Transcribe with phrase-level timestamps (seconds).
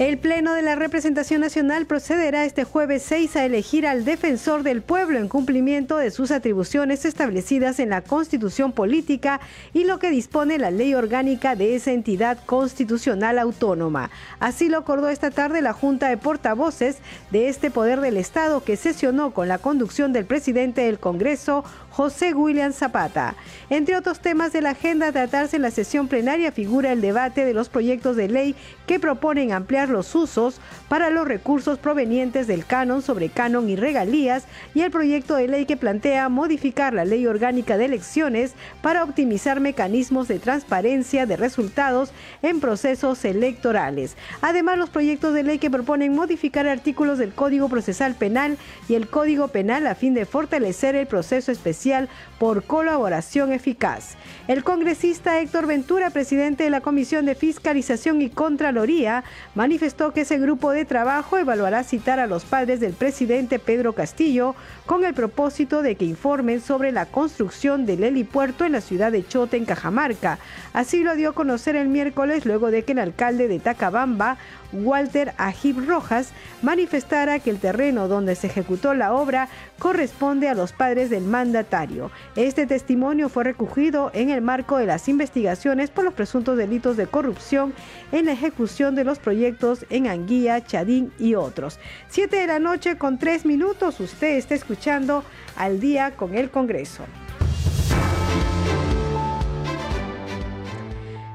[0.00, 4.80] El Pleno de la Representación Nacional procederá este jueves 6 a elegir al defensor del
[4.80, 9.42] pueblo en cumplimiento de sus atribuciones establecidas en la Constitución Política
[9.74, 14.08] y lo que dispone la ley orgánica de esa entidad constitucional autónoma.
[14.38, 16.96] Así lo acordó esta tarde la Junta de Portavoces
[17.30, 22.34] de este Poder del Estado que sesionó con la conducción del presidente del Congreso, José
[22.34, 23.34] William Zapata.
[23.68, 27.44] Entre otros temas de la agenda a tratarse en la sesión plenaria figura el debate
[27.44, 28.54] de los proyectos de ley
[28.86, 34.44] que proponen ampliar los usos para los recursos provenientes del canon sobre canon y regalías
[34.74, 39.58] y el proyecto de ley que plantea modificar la ley orgánica de elecciones para optimizar
[39.58, 44.16] mecanismos de transparencia de resultados en procesos electorales.
[44.42, 49.08] Además, los proyectos de ley que proponen modificar artículos del Código Procesal Penal y el
[49.08, 51.79] Código Penal a fin de fortalecer el proceso especial
[52.38, 54.16] por colaboración eficaz.
[54.48, 60.38] El congresista Héctor Ventura, presidente de la Comisión de Fiscalización y Contraloría, manifestó que ese
[60.38, 65.82] grupo de trabajo evaluará citar a los padres del presidente Pedro Castillo con el propósito
[65.82, 70.38] de que informen sobre la construcción del helipuerto en la ciudad de Chota, en Cajamarca.
[70.72, 74.36] Así lo dio a conocer el miércoles luego de que el alcalde de Tacabamba
[74.72, 76.30] Walter Ajib Rojas,
[76.62, 79.48] manifestara que el terreno donde se ejecutó la obra
[79.78, 82.10] corresponde a los padres del mandatario.
[82.36, 87.06] Este testimonio fue recogido en el marco de las investigaciones por los presuntos delitos de
[87.06, 87.72] corrupción
[88.12, 91.78] en la ejecución de los proyectos en Anguía, Chadín y otros.
[92.08, 95.24] Siete de la noche con tres minutos, usted está escuchando
[95.56, 97.04] al día con el Congreso.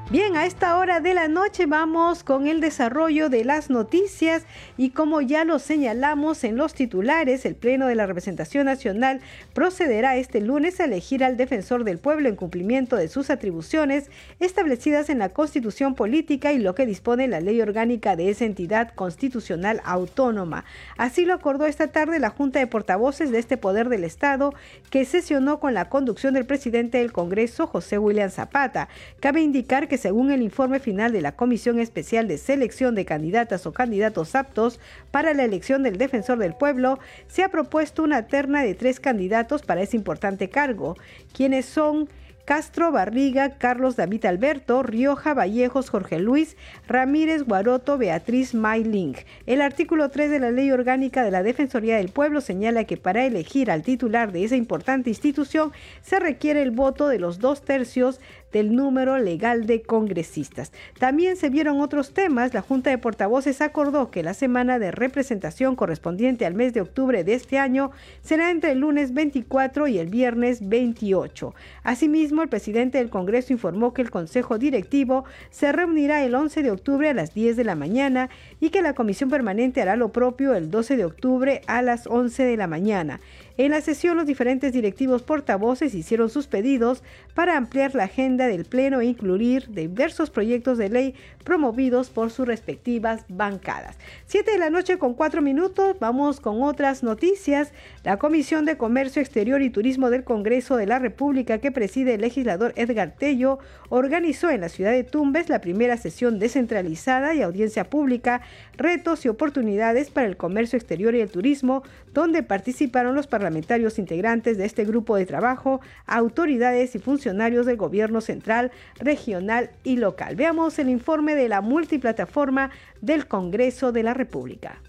[0.08, 4.44] Bien, a esta hora de la noche vamos con el desarrollo de las noticias
[4.76, 9.20] y como ya lo señalamos en los titulares, el Pleno de la Representación Nacional
[9.52, 14.08] procederá este lunes a elegir al defensor del pueblo en cumplimiento de sus atribuciones
[14.38, 18.94] establecidas en la Constitución Política y lo que dispone la ley orgánica de esa entidad
[18.94, 20.64] constitucional autónoma.
[20.96, 24.54] Así lo acordó esta tarde la Junta de Portavoces de este Poder del Estado
[24.88, 28.88] que sesionó con la conducción del presidente del Congreso, José William Zapata.
[29.18, 33.66] Cabe indicar que según el informe final de la Comisión Especial de Selección de Candidatas
[33.66, 34.80] o Candidatos Aptos
[35.10, 36.98] para la elección del Defensor del Pueblo,
[37.28, 40.96] se ha propuesto una terna de tres candidatos para ese importante cargo,
[41.32, 42.08] quienes son
[42.46, 49.16] Castro Barriga, Carlos David Alberto, Rioja Vallejos, Jorge Luis, Ramírez Guaroto, Beatriz Mayling.
[49.46, 53.26] El artículo 3 de la Ley Orgánica de la Defensoría del Pueblo señala que para
[53.26, 58.20] elegir al titular de esa importante institución se requiere el voto de los dos tercios
[58.52, 60.72] del número legal de congresistas.
[60.98, 62.54] También se vieron otros temas.
[62.54, 67.24] La Junta de Portavoces acordó que la semana de representación correspondiente al mes de octubre
[67.24, 67.90] de este año
[68.22, 71.54] será entre el lunes 24 y el viernes 28.
[71.82, 76.70] Asimismo, el presidente del Congreso informó que el Consejo Directivo se reunirá el 11 de
[76.70, 78.30] octubre a las 10 de la mañana
[78.60, 82.44] y que la Comisión Permanente hará lo propio el 12 de octubre a las 11
[82.44, 83.20] de la mañana.
[83.58, 87.02] En la sesión, los diferentes directivos portavoces hicieron sus pedidos
[87.34, 92.46] para ampliar la agenda del Pleno e incluir diversos proyectos de ley promovidos por sus
[92.46, 93.96] respectivas bancadas.
[94.26, 97.72] Siete de la noche con cuatro minutos, vamos con otras noticias.
[98.04, 102.20] La Comisión de Comercio Exterior y Turismo del Congreso de la República, que preside el
[102.20, 107.88] legislador Edgar Tello, organizó en la ciudad de Tumbes la primera sesión descentralizada y audiencia
[107.88, 108.42] pública,
[108.76, 111.82] retos y oportunidades para el comercio exterior y el turismo,
[112.12, 117.76] donde participaron los parlamentarios parlamentarios integrantes de este grupo de trabajo, autoridades y funcionarios del
[117.76, 120.34] gobierno central, regional y local.
[120.34, 122.70] Veamos el informe de la multiplataforma
[123.00, 124.82] del Congreso de la República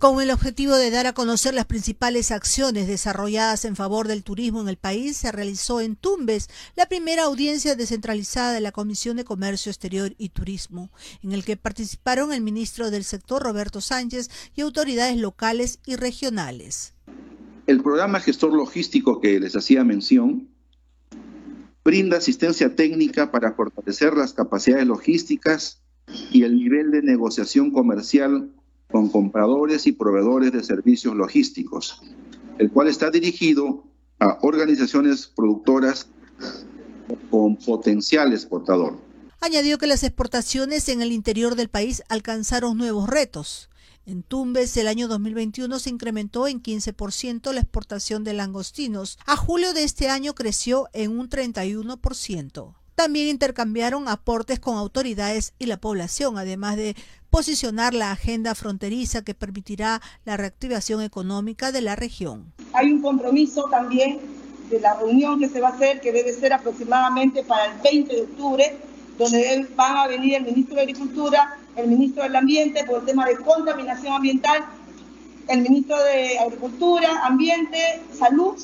[0.00, 4.62] con el objetivo de dar a conocer las principales acciones desarrolladas en favor del turismo
[4.62, 9.24] en el país, se realizó en Tumbes la primera audiencia descentralizada de la Comisión de
[9.24, 10.90] Comercio Exterior y Turismo,
[11.22, 16.94] en el que participaron el ministro del sector Roberto Sánchez y autoridades locales y regionales.
[17.70, 20.48] El programa gestor logístico que les hacía mención
[21.84, 25.80] brinda asistencia técnica para fortalecer las capacidades logísticas
[26.32, 28.50] y el nivel de negociación comercial
[28.90, 32.02] con compradores y proveedores de servicios logísticos,
[32.58, 33.84] el cual está dirigido
[34.18, 36.08] a organizaciones productoras
[37.30, 38.98] con potencial exportador.
[39.40, 43.70] Añadió que las exportaciones en el interior del país alcanzaron nuevos retos.
[44.06, 49.18] En Tumbes, el año 2021 se incrementó en 15% la exportación de langostinos.
[49.26, 52.74] A julio de este año creció en un 31%.
[52.94, 56.96] También intercambiaron aportes con autoridades y la población, además de
[57.28, 62.52] posicionar la agenda fronteriza que permitirá la reactivación económica de la región.
[62.72, 64.18] Hay un compromiso también
[64.70, 68.14] de la reunión que se va a hacer, que debe ser aproximadamente para el 20
[68.14, 68.76] de octubre,
[69.18, 73.26] donde van a venir el ministro de Agricultura, el ministro del Ambiente por el tema
[73.26, 74.64] de contaminación ambiental,
[75.48, 78.56] el ministro de Agricultura, Ambiente, Salud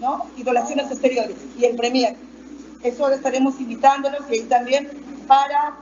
[0.00, 0.26] ¿no?
[0.36, 2.16] y Relaciones Exteriores y el Premier.
[2.82, 4.88] Eso estaremos invitándolos y también
[5.26, 5.76] para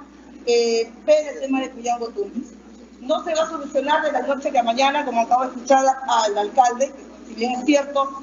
[0.47, 2.53] eh, ver el tema de Cuyango Tumbes.
[3.01, 5.85] No se va a solucionar de la noche a la mañana, como acabo de escuchar
[6.09, 6.93] al alcalde,
[7.29, 8.23] si bien es cierto,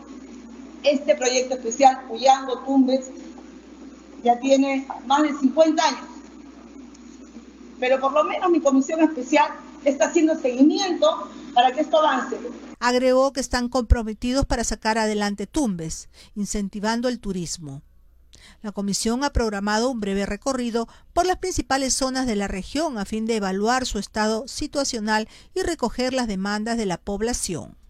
[0.84, 3.12] este proyecto especial Cuyango Tumbes
[4.24, 6.21] ya tiene más de 50 años.
[7.82, 9.52] Pero por lo menos mi comisión especial
[9.84, 12.38] está haciendo seguimiento para que esto avance.
[12.80, 17.82] Agregó que están comprometidos para sacar adelante Tumbes, incentivando el turismo.
[18.62, 23.06] La comisión ha programado un breve recorrido por las principales zonas de la región a
[23.06, 27.81] fin de evaluar su estado situacional y recoger las demandas de la población.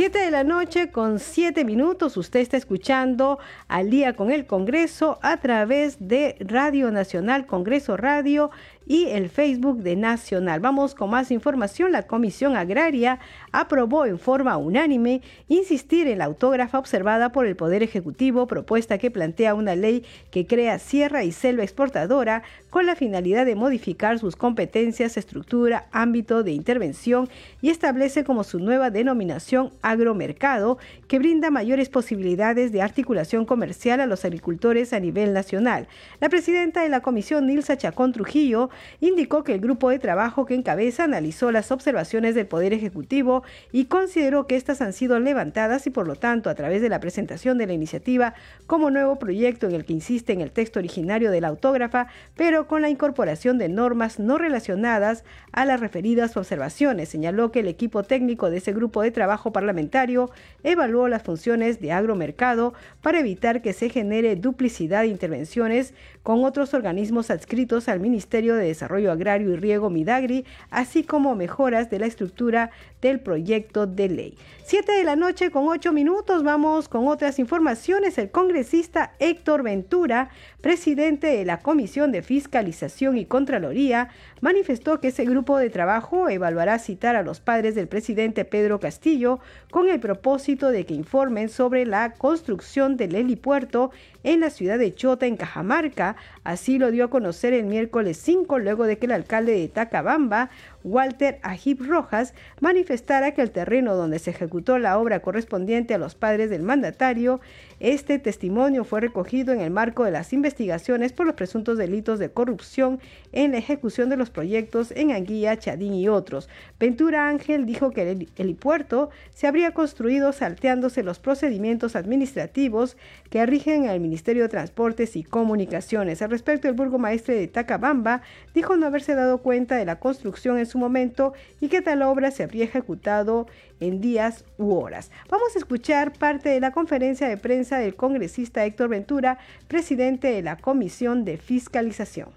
[0.00, 2.16] Siete de la noche con siete minutos.
[2.16, 3.38] Usted está escuchando
[3.68, 8.50] al día con el Congreso a través de Radio Nacional, Congreso Radio
[8.90, 10.58] y el Facebook de Nacional.
[10.58, 11.92] Vamos con más información.
[11.92, 13.20] La Comisión Agraria
[13.52, 19.12] aprobó en forma unánime insistir en la autógrafa observada por el Poder Ejecutivo, propuesta que
[19.12, 24.34] plantea una ley que crea sierra y selva exportadora con la finalidad de modificar sus
[24.34, 27.28] competencias, estructura, ámbito de intervención
[27.62, 34.06] y establece como su nueva denominación agromercado, que brinda mayores posibilidades de articulación comercial a
[34.06, 35.86] los agricultores a nivel nacional.
[36.18, 38.68] La presidenta de la comisión, Nilsa Chacón Trujillo,
[39.00, 43.42] indicó que el grupo de trabajo que encabeza analizó las observaciones del Poder Ejecutivo
[43.72, 47.00] y consideró que estas han sido levantadas y por lo tanto a través de la
[47.00, 48.34] presentación de la iniciativa
[48.66, 52.66] como nuevo proyecto en el que insiste en el texto originario de la autógrafa, pero
[52.66, 57.08] con la incorporación de normas no relacionadas a las referidas observaciones.
[57.08, 60.30] Señaló que el equipo técnico de ese grupo de trabajo parlamentario
[60.62, 66.74] evaluó las funciones de agromercado para evitar que se genere duplicidad de intervenciones con otros
[66.74, 72.06] organismos adscritos al Ministerio de Desarrollo Agrario y Riego Midagri, así como mejoras de la
[72.06, 72.70] estructura
[73.00, 74.38] del proyecto de ley.
[74.64, 78.18] Siete de la noche con ocho minutos vamos con otras informaciones.
[78.18, 80.30] El congresista Héctor Ventura,
[80.60, 84.08] presidente de la Comisión de Fiscalización y Contraloría,
[84.40, 89.40] manifestó que ese grupo de trabajo evaluará citar a los padres del presidente Pedro Castillo
[89.70, 93.90] con el propósito de que informen sobre la construcción del helipuerto
[94.22, 96.16] en la ciudad de Chota, en Cajamarca.
[96.44, 100.50] Así lo dio a conocer el miércoles 5, luego de que el alcalde de Tacabamba
[100.84, 106.14] Walter Ajib Rojas manifestara que el terreno donde se ejecutó la obra correspondiente a los
[106.14, 107.40] padres del mandatario,
[107.80, 112.30] este testimonio fue recogido en el marco de las investigaciones por los presuntos delitos de
[112.30, 113.00] corrupción
[113.32, 116.48] en la ejecución de los proyectos en Anguilla, Chadín y otros.
[116.78, 122.96] Ventura Ángel dijo que el helipuerto se habría construido salteándose los procedimientos administrativos
[123.30, 126.22] que rigen al Ministerio de Transportes y Comunicaciones.
[126.22, 128.22] Al respecto, el burgomaestre de Tacabamba
[128.54, 132.30] dijo no haberse dado cuenta de la construcción en su momento y que tal obra
[132.30, 133.46] se habría ejecutado
[133.80, 135.10] en días u horas.
[135.28, 140.42] Vamos a escuchar parte de la conferencia de prensa del congresista Héctor Ventura, presidente de
[140.42, 142.28] la Comisión de Fiscalización.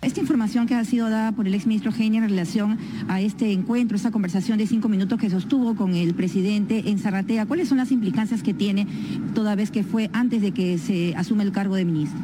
[0.00, 2.78] Esta información que ha sido dada por el exministro Heine en relación
[3.08, 7.46] a este encuentro, esta conversación de cinco minutos que sostuvo con el presidente en Zarratea,
[7.46, 8.86] ¿cuáles son las implicancias que tiene
[9.34, 12.20] toda vez que fue antes de que se asume el cargo de ministro?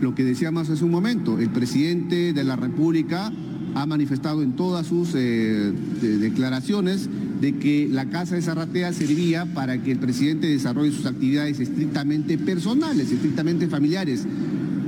[0.00, 3.32] Lo que decíamos hace un momento, el presidente de la República
[3.74, 7.08] ha manifestado en todas sus eh, declaraciones
[7.40, 12.36] de que la Casa de Zarratea servía para que el presidente desarrolle sus actividades estrictamente
[12.38, 14.26] personales, estrictamente familiares.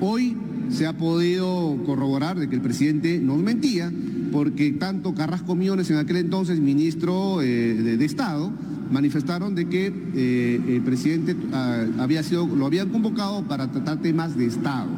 [0.00, 0.36] Hoy
[0.68, 3.92] se ha podido corroborar de que el presidente no mentía,
[4.32, 8.50] porque tanto Carrasco Miones, en aquel entonces ministro eh, de, Estado,
[8.90, 14.36] manifestaron de que eh, el presidente ah, había sido, lo habían convocado para tratar temas
[14.36, 14.88] de Estado,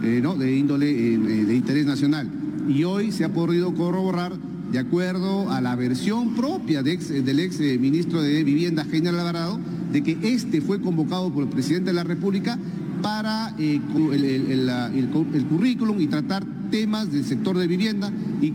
[0.00, 2.28] de índole de interés nacional.
[2.68, 4.32] Y hoy se ha podido corroborar
[4.72, 9.58] de acuerdo a la versión propia del ex eh, ministro de Vivienda, General Alvarado,
[9.92, 12.56] de que este fue convocado por el presidente de la República
[13.02, 13.80] para eh,
[14.12, 15.08] el,
[15.48, 18.52] currículum y tratar temas del sector de vivienda y,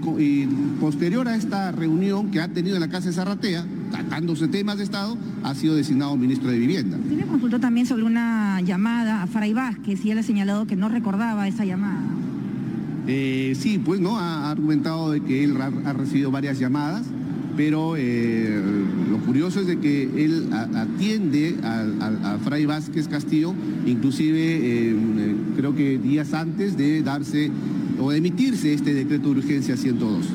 [0.80, 4.84] posterior a esta reunión que ha tenido en la Casa de Zarratea, tratándose temas de
[4.84, 6.98] Estado, ha sido designado ministro de Vivienda.
[7.10, 10.76] Sí me consultó también sobre una llamada a Fray Vázquez y él ha señalado que
[10.76, 12.02] no recordaba esa llamada.
[13.08, 17.06] Eh, sí, pues no, ha, argumentado de que él ha, recibido varias llamadas,
[17.56, 18.62] pero eh,
[19.10, 23.54] lo curioso es de que él atiende a, Fray Vázquez Castillo,
[23.86, 24.96] inclusive eh,
[25.56, 27.52] creo que días antes de darse
[28.00, 30.26] o emitirse este decreto de urgencia 102.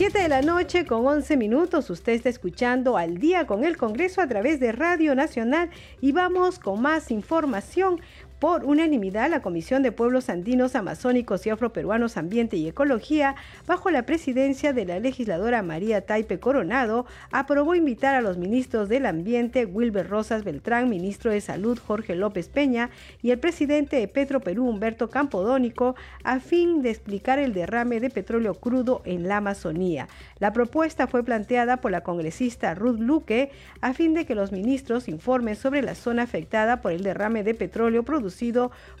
[0.00, 4.22] 7 de la noche con 11 minutos, usted está escuchando al día con el Congreso
[4.22, 5.68] a través de Radio Nacional
[6.00, 8.00] y vamos con más información.
[8.40, 13.34] Por unanimidad, la Comisión de Pueblos Andinos, Amazónicos y Afroperuanos Ambiente y Ecología,
[13.66, 19.04] bajo la presidencia de la legisladora María Taipe Coronado, aprobó invitar a los ministros del
[19.04, 22.88] Ambiente, Wilber Rosas Beltrán, ministro de Salud, Jorge López Peña,
[23.20, 25.94] y el presidente de Petro Perú, Humberto Campodónico,
[26.24, 30.08] a fin de explicar el derrame de petróleo crudo en la Amazonía.
[30.38, 33.50] La propuesta fue planteada por la congresista Ruth Luque
[33.82, 37.52] a fin de que los ministros informen sobre la zona afectada por el derrame de
[37.52, 38.29] petróleo producido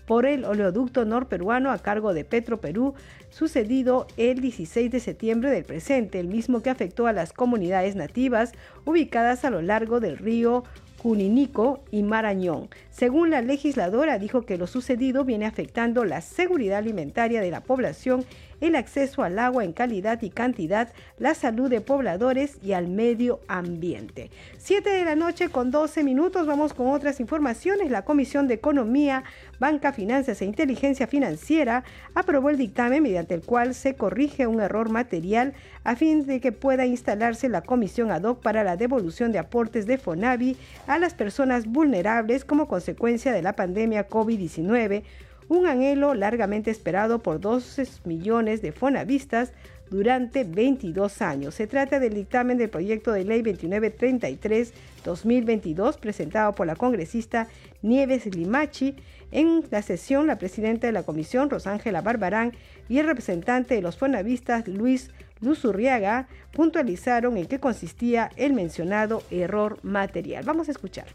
[0.06, 2.94] por el oleoducto norperuano a cargo de Petro Perú,
[3.30, 8.52] sucedido el 16 de septiembre del presente, el mismo que afectó a las comunidades nativas
[8.84, 10.64] ubicadas a lo largo del río
[11.00, 12.68] Cuninico y Marañón.
[12.90, 18.24] Según la legisladora, dijo que lo sucedido viene afectando la seguridad alimentaria de la población
[18.60, 23.40] el acceso al agua en calidad y cantidad, la salud de pobladores y al medio
[23.48, 24.30] ambiente.
[24.58, 27.90] 7 de la noche con 12 minutos vamos con otras informaciones.
[27.90, 29.24] La Comisión de Economía,
[29.58, 34.90] Banca, Finanzas e Inteligencia Financiera aprobó el dictamen mediante el cual se corrige un error
[34.90, 39.38] material a fin de que pueda instalarse la comisión ad hoc para la devolución de
[39.38, 45.02] aportes de FONAVI a las personas vulnerables como consecuencia de la pandemia COVID-19
[45.50, 49.50] un anhelo largamente esperado por 12 millones de fonavistas
[49.90, 51.56] durante 22 años.
[51.56, 57.48] Se trata del dictamen del proyecto de ley 2933-2022 presentado por la congresista
[57.82, 58.94] Nieves Limachi.
[59.32, 62.52] En la sesión, la presidenta de la comisión, Rosángela Barbarán,
[62.88, 69.80] y el representante de los fonavistas, Luis Luzurriaga, puntualizaron en qué consistía el mencionado error
[69.82, 70.44] material.
[70.44, 71.06] Vamos a escuchar.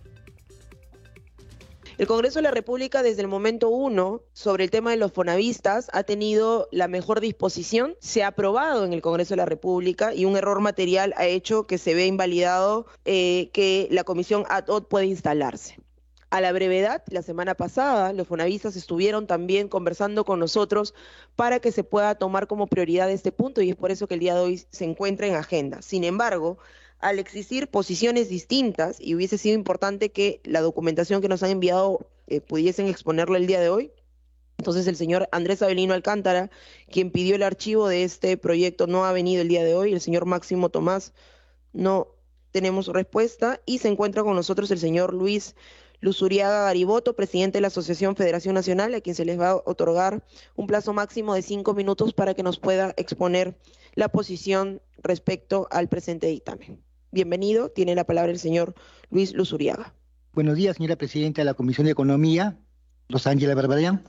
[1.98, 5.88] El Congreso de la República desde el momento uno sobre el tema de los fonavistas
[5.94, 10.26] ha tenido la mejor disposición, se ha aprobado en el Congreso de la República y
[10.26, 14.90] un error material ha hecho que se vea invalidado eh, que la comisión ad hoc
[14.90, 15.80] puede instalarse.
[16.32, 20.94] A la brevedad, la semana pasada, los fonavistas estuvieron también conversando con nosotros
[21.38, 24.20] para que se pueda tomar como prioridad este punto y es por eso que el
[24.20, 25.82] día de hoy se encuentra en agenda.
[25.82, 26.58] Sin embargo,
[27.06, 32.10] al existir posiciones distintas y hubiese sido importante que la documentación que nos han enviado
[32.26, 33.92] eh, pudiesen exponerla el día de hoy.
[34.58, 36.50] Entonces el señor Andrés Avelino Alcántara,
[36.90, 39.94] quien pidió el archivo de este proyecto, no ha venido el día de hoy.
[39.94, 41.14] El señor Máximo Tomás,
[41.74, 42.08] no
[42.50, 43.62] tenemos respuesta.
[43.68, 45.56] Y se encuentra con nosotros el señor Luis
[46.00, 50.24] Luzuriaga Gariboto, presidente de la Asociación Federación Nacional, a quien se les va a otorgar
[50.56, 53.56] un plazo máximo de cinco minutos para que nos pueda exponer
[53.94, 56.85] la posición respecto al presente dictamen.
[57.16, 58.76] Bienvenido, tiene la palabra el señor
[59.10, 59.94] Luis Luzuriaga.
[60.34, 62.60] Buenos días, señora presidenta de la Comisión de Economía,
[63.08, 64.04] Rosángela Barbarian.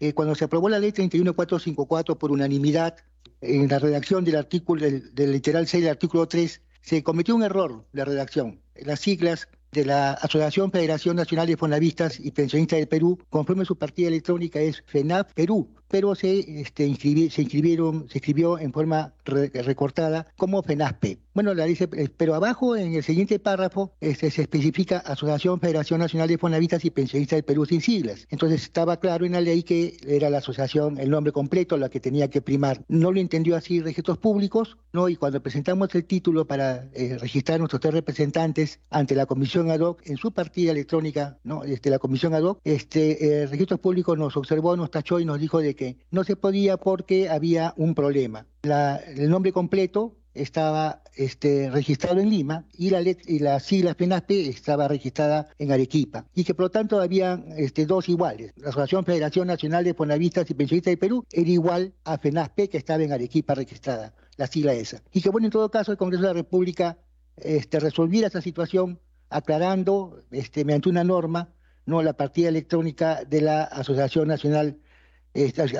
[0.00, 2.96] Eh, cuando se aprobó la ley 31454 por unanimidad,
[3.40, 7.86] en la redacción del artículo, del, literal 6 del artículo 3, se cometió un error
[7.92, 8.60] de redacción.
[8.74, 13.78] Las siglas de la Asociación Federación Nacional de Fonavistas y Pensionistas del Perú, conforme su
[13.78, 20.26] partida electrónica es FENAF Perú, pero se, este, se inscribieron, se escribió en forma recortada
[20.38, 21.18] como FENASPE.
[21.34, 26.00] Bueno, la dice, eh, pero abajo en el siguiente párrafo este, se especifica Asociación Federación
[26.00, 28.26] Nacional de Fonavistas y Pensionistas del Perú sin siglas.
[28.30, 32.00] Entonces estaba claro en la ley que era la asociación, el nombre completo, la que
[32.00, 32.84] tenía que primar.
[32.88, 35.10] No lo entendió así registros públicos, ¿no?
[35.10, 39.70] Y cuando presentamos el título para eh, registrar a nuestros tres representantes ante la Comisión
[39.70, 41.64] ad hoc, en su partida electrónica, ¿no?
[41.64, 45.38] Este, la Comisión ad hoc, este, eh, registros públicos nos observó, nos tachó y nos
[45.38, 48.46] dijo de que no se podía porque había un problema.
[48.62, 54.88] el nombre completo estaba este, registrado en Lima y la, y la sigla FENASPE estaba
[54.88, 58.52] registrada en Arequipa y que por lo tanto había este, dos iguales.
[58.56, 62.78] La Asociación Federación Nacional de Fonavistas y Pensionistas de Perú era igual a FENASPE que
[62.78, 65.02] estaba en Arequipa registrada, la sigla esa.
[65.12, 66.98] Y que bueno, en todo caso el Congreso de la República
[67.36, 71.50] este, resolviera esa situación aclarando este, mediante una norma
[71.84, 74.78] no la partida electrónica de la Asociación Nacional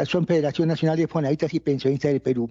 [0.06, 2.50] Son Federación Nacional de Fonavistas y Pensionistas del Perú.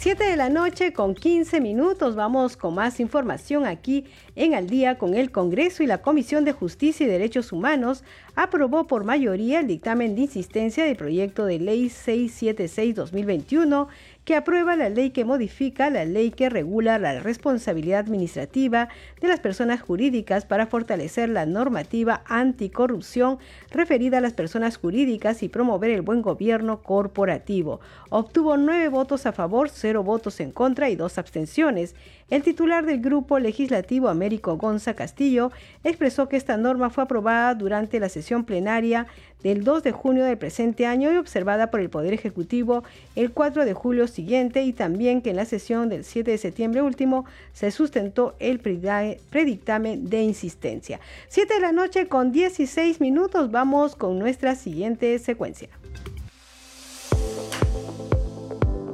[0.00, 2.14] 7 de la noche con 15 minutos.
[2.14, 4.04] Vamos con más información aquí
[4.36, 8.04] en Al día con el Congreso y la Comisión de Justicia y Derechos Humanos
[8.36, 13.88] aprobó por mayoría el dictamen de insistencia del proyecto de ley 676-2021
[14.28, 18.90] que aprueba la ley que modifica la ley que regula la responsabilidad administrativa
[19.22, 23.38] de las personas jurídicas para fortalecer la normativa anticorrupción
[23.70, 27.80] referida a las personas jurídicas y promover el buen gobierno corporativo.
[28.10, 31.94] Obtuvo nueve votos a favor, cero votos en contra y dos abstenciones.
[32.28, 35.50] El titular del Grupo Legislativo Américo Gonza Castillo
[35.84, 39.06] expresó que esta norma fue aprobada durante la sesión plenaria
[39.42, 43.64] del 2 de junio del presente año y observada por el Poder Ejecutivo el 4
[43.64, 47.70] de julio siguiente y también que en la sesión del 7 de septiembre último se
[47.70, 50.98] sustentó el predictamen de insistencia.
[51.28, 55.68] 7 de la noche con 16 minutos vamos con nuestra siguiente secuencia.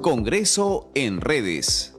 [0.03, 1.95] Congreso en redes.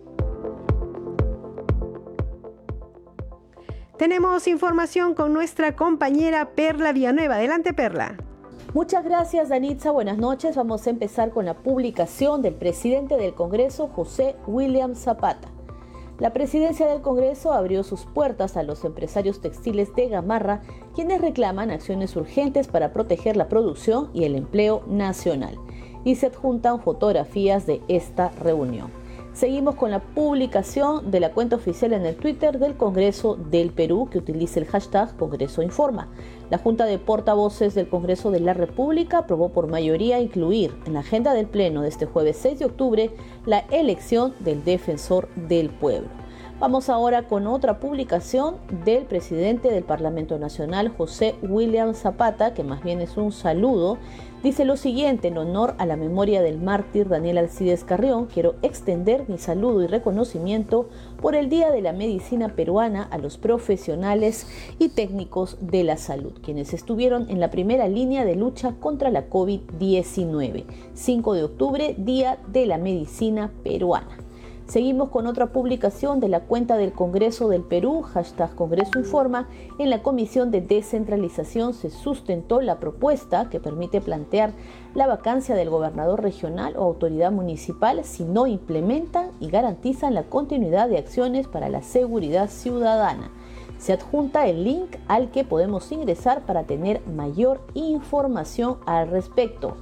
[3.97, 7.37] Tenemos información con nuestra compañera Perla Villanueva.
[7.37, 8.17] Adelante, Perla.
[8.75, 9.91] Muchas gracias, Danitza.
[9.91, 10.57] Buenas noches.
[10.57, 15.47] Vamos a empezar con la publicación del presidente del Congreso, José William Zapata.
[16.19, 20.61] La presidencia del Congreso abrió sus puertas a los empresarios textiles de Gamarra,
[20.93, 25.57] quienes reclaman acciones urgentes para proteger la producción y el empleo nacional.
[26.03, 28.91] Y se adjuntan fotografías de esta reunión.
[29.35, 34.07] Seguimos con la publicación de la cuenta oficial en el Twitter del Congreso del Perú
[34.09, 36.07] que utiliza el hashtag Congreso Informa.
[36.49, 40.99] La Junta de Portavoces del Congreso de la República aprobó por mayoría incluir en la
[40.99, 43.11] agenda del Pleno de este jueves 6 de octubre
[43.45, 46.24] la elección del defensor del pueblo.
[46.59, 52.81] Vamos ahora con otra publicación del presidente del Parlamento Nacional, José William Zapata, que más
[52.81, 53.97] bien es un saludo
[54.45, 59.27] Dice lo siguiente, en honor a la memoria del mártir Daniel Alcides Carrión, quiero extender
[59.27, 60.87] mi saludo y reconocimiento
[61.19, 64.45] por el Día de la Medicina Peruana a los profesionales
[64.77, 69.31] y técnicos de la salud, quienes estuvieron en la primera línea de lucha contra la
[69.31, 70.65] COVID-19.
[70.93, 74.24] 5 de octubre, Día de la Medicina Peruana.
[74.67, 79.47] Seguimos con otra publicación de la cuenta del Congreso del Perú, hashtag Congreso Informa.
[79.77, 84.53] En la Comisión de Descentralización se sustentó la propuesta que permite plantear
[84.95, 90.89] la vacancia del gobernador regional o autoridad municipal si no implementan y garantizan la continuidad
[90.89, 93.29] de acciones para la seguridad ciudadana.
[93.77, 99.77] Se adjunta el link al que podemos ingresar para tener mayor información al respecto.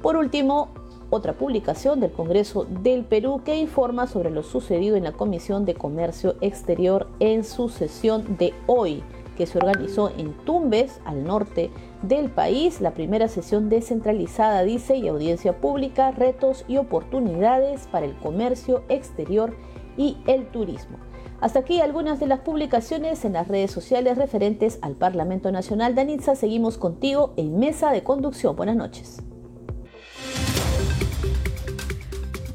[0.00, 0.68] Por último,
[1.14, 5.74] otra publicación del Congreso del Perú que informa sobre lo sucedido en la Comisión de
[5.74, 9.02] Comercio Exterior en su sesión de hoy,
[9.36, 11.70] que se organizó en Tumbes, al norte
[12.00, 12.80] del país.
[12.80, 19.54] La primera sesión descentralizada, dice, y audiencia pública, retos y oportunidades para el comercio exterior
[19.98, 20.96] y el turismo.
[21.42, 25.94] Hasta aquí algunas de las publicaciones en las redes sociales referentes al Parlamento Nacional.
[25.94, 28.56] Danitza, seguimos contigo en Mesa de Conducción.
[28.56, 29.22] Buenas noches.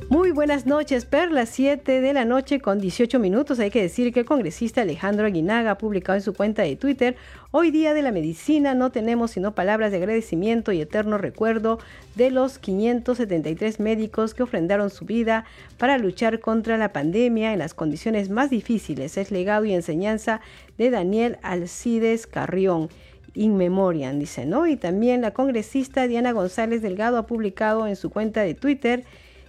[0.10, 3.60] Muy buenas noches, Perla, 7 de la noche con 18 minutos.
[3.60, 7.18] Hay que decir que el congresista Alejandro Aguinaga ha publicado en su cuenta de Twitter,
[7.52, 11.80] hoy día de la medicina no tenemos sino palabras de agradecimiento y eterno recuerdo
[12.16, 15.44] de los 573 médicos que ofrendaron su vida
[15.78, 19.18] para luchar contra la pandemia en las condiciones más difíciles.
[19.18, 20.40] Es legado y enseñanza
[20.78, 22.88] de Daniel Alcides Carrión.
[23.34, 24.68] In Memoriam, dice, ¿no?
[24.68, 29.04] Y también la congresista Diana González Delgado ha publicado en su cuenta de Twitter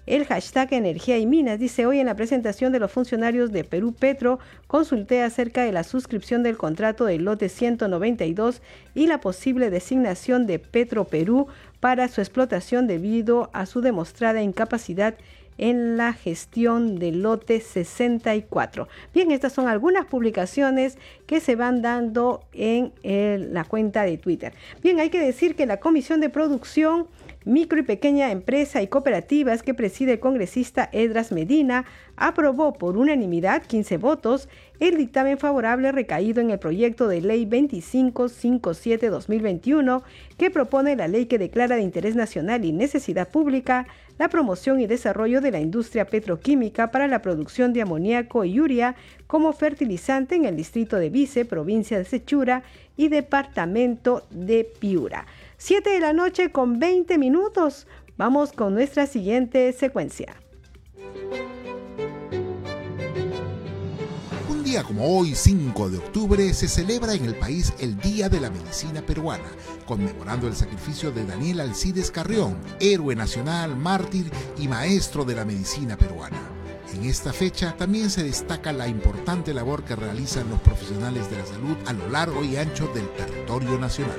[0.09, 1.59] el hashtag Energía y Minas.
[1.59, 5.85] Dice hoy en la presentación de los funcionarios de Perú Petro, consulté acerca de la
[5.85, 8.63] suscripción del contrato del lote 192
[8.95, 11.49] y la posible designación de Petro Perú
[11.81, 15.15] para su explotación debido a su demostrada incapacidad
[15.59, 18.89] en la gestión del lote 64.
[19.13, 22.93] Bien, estas son algunas publicaciones que se van dando en
[23.53, 24.55] la cuenta de Twitter.
[24.83, 27.09] Bien, hay que decir que la Comisión de Producción
[27.45, 31.85] Micro y Pequeña Empresa y Cooperativas que preside el congresista Edras Medina
[32.17, 34.49] aprobó por unanimidad 15 votos
[34.81, 40.03] el dictamen favorable recaído en el proyecto de ley 2557-2021
[40.37, 43.87] que propone la ley que declara de interés nacional y necesidad pública
[44.19, 48.97] la promoción y desarrollo de la industria petroquímica para la producción de amoníaco y urea
[49.29, 52.65] como fertilizante en el distrito de Vice, provincia de Sechura
[52.97, 55.27] y departamento de Piura.
[55.59, 57.87] 7 de la noche con 20 minutos.
[58.17, 60.37] Vamos con nuestra siguiente secuencia
[64.69, 68.51] día como hoy, 5 de octubre, se celebra en el país el Día de la
[68.51, 69.49] Medicina Peruana,
[69.87, 75.97] conmemorando el sacrificio de Daniel Alcides Carrión, héroe nacional, mártir y maestro de la medicina
[75.97, 76.37] peruana.
[76.93, 81.47] En esta fecha también se destaca la importante labor que realizan los profesionales de la
[81.47, 84.19] salud a lo largo y ancho del territorio nacional.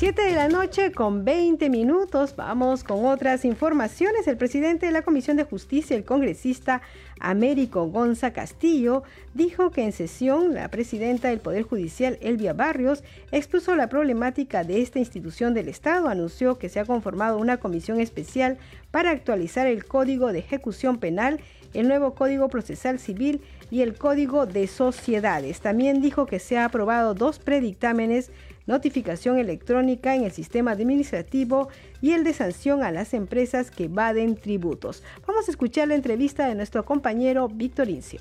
[0.00, 2.34] 7 de la noche con 20 minutos.
[2.34, 4.26] Vamos con otras informaciones.
[4.26, 6.80] El presidente de la Comisión de Justicia, el congresista
[7.18, 9.02] Américo Gonza Castillo,
[9.34, 14.80] dijo que en sesión la presidenta del Poder Judicial, Elvia Barrios, expuso la problemática de
[14.80, 16.08] esta institución del Estado.
[16.08, 18.56] Anunció que se ha conformado una comisión especial
[18.90, 21.40] para actualizar el Código de Ejecución Penal,
[21.74, 25.60] el nuevo Código Procesal Civil y el Código de Sociedades.
[25.60, 28.30] También dijo que se ha aprobado dos predictámenes
[28.66, 31.68] notificación electrónica en el sistema administrativo
[32.00, 35.02] y el de sanción a las empresas que evaden tributos.
[35.26, 38.20] Vamos a escuchar la entrevista de nuestro compañero Víctor Incio.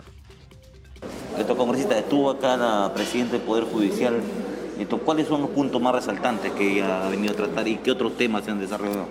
[1.34, 4.16] Nuestro congresista estuvo acá la presidenta del Poder Judicial.
[5.06, 8.16] ¿Cuáles son los puntos más resaltantes que ella ha venido a tratar y qué otros
[8.18, 9.08] temas se han desarrollado?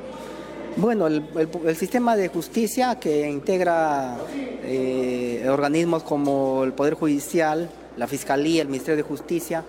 [0.77, 4.17] Bueno, el, sistema de justicia que integra
[4.62, 9.64] eh, organismos como el Poder Judicial, la Fiscalía, el Ministerio de Justicia,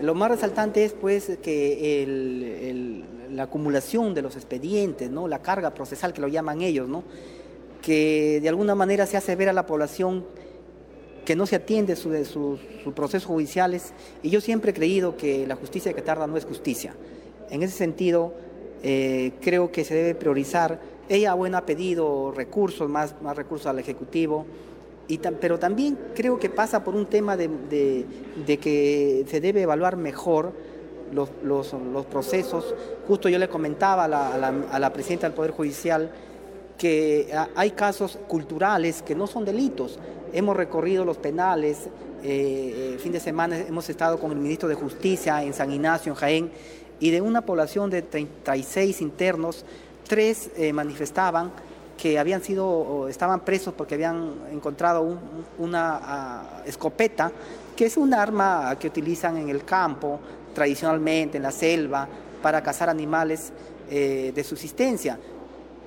[0.00, 2.94] lo más resaltante es pues que
[3.30, 5.28] la acumulación de los expedientes, ¿no?
[5.28, 7.04] la carga procesal que lo llaman ellos, ¿no?
[7.82, 10.24] que de alguna manera se hace ver a la población
[11.24, 12.58] que no se atiende sus su,
[12.94, 16.94] procesos judiciales y yo siempre he creído que la justicia que tarda no es justicia.
[17.50, 18.34] En ese sentido,
[18.82, 20.80] eh, creo que se debe priorizar.
[21.08, 24.46] Ella, bueno, ha pedido recursos, más, más recursos al Ejecutivo,
[25.40, 27.48] pero también creo que pasa por un tema de,
[28.60, 30.52] que se debe evaluar mejor
[31.12, 31.30] los,
[32.10, 32.74] procesos.
[33.06, 36.10] Justo yo le comentaba a la, presidenta del Poder Judicial
[36.76, 39.98] que hay casos culturales que no son delitos.
[40.32, 41.88] Hemos recorrido los penales,
[42.22, 46.12] eh, eh, fin de semana hemos estado con el ministro de Justicia en San Ignacio,
[46.12, 46.50] en Jaén,
[46.98, 49.64] y de una población de 36 internos,
[50.08, 51.52] tres eh, manifestaban
[51.96, 55.18] que habían sido, estaban presos porque habían encontrado
[55.58, 57.32] una ah, escopeta,
[57.74, 60.20] que es un arma que utilizan en el campo,
[60.54, 62.06] tradicionalmente, en la selva,
[62.42, 63.52] para cazar animales
[63.90, 65.18] eh, de subsistencia.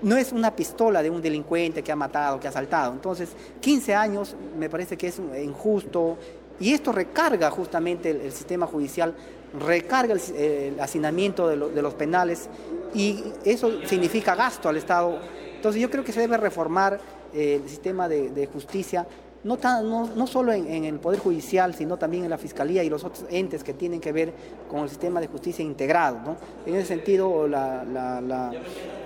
[0.02, 2.94] No es una pistola de un delincuente que ha matado, que ha asaltado.
[2.94, 6.18] Entonces, 15 años me parece que es injusto
[6.60, 9.14] y esto recarga justamente el, sistema judicial,
[9.60, 12.50] recarga el, hacinamiento de, de los penales
[12.94, 15.20] y eso significa gasto al Estado
[15.60, 17.02] entonces yo creo que se debe reformar
[17.34, 19.06] eh, el sistema de, justicia,
[19.44, 23.26] no, no, solo en, el Poder Judicial, sino también en la Fiscalía y los otros
[23.30, 24.32] entes que tienen que ver
[24.70, 26.38] con el sistema de justicia integrado.
[26.66, 27.84] En ese sentido, la,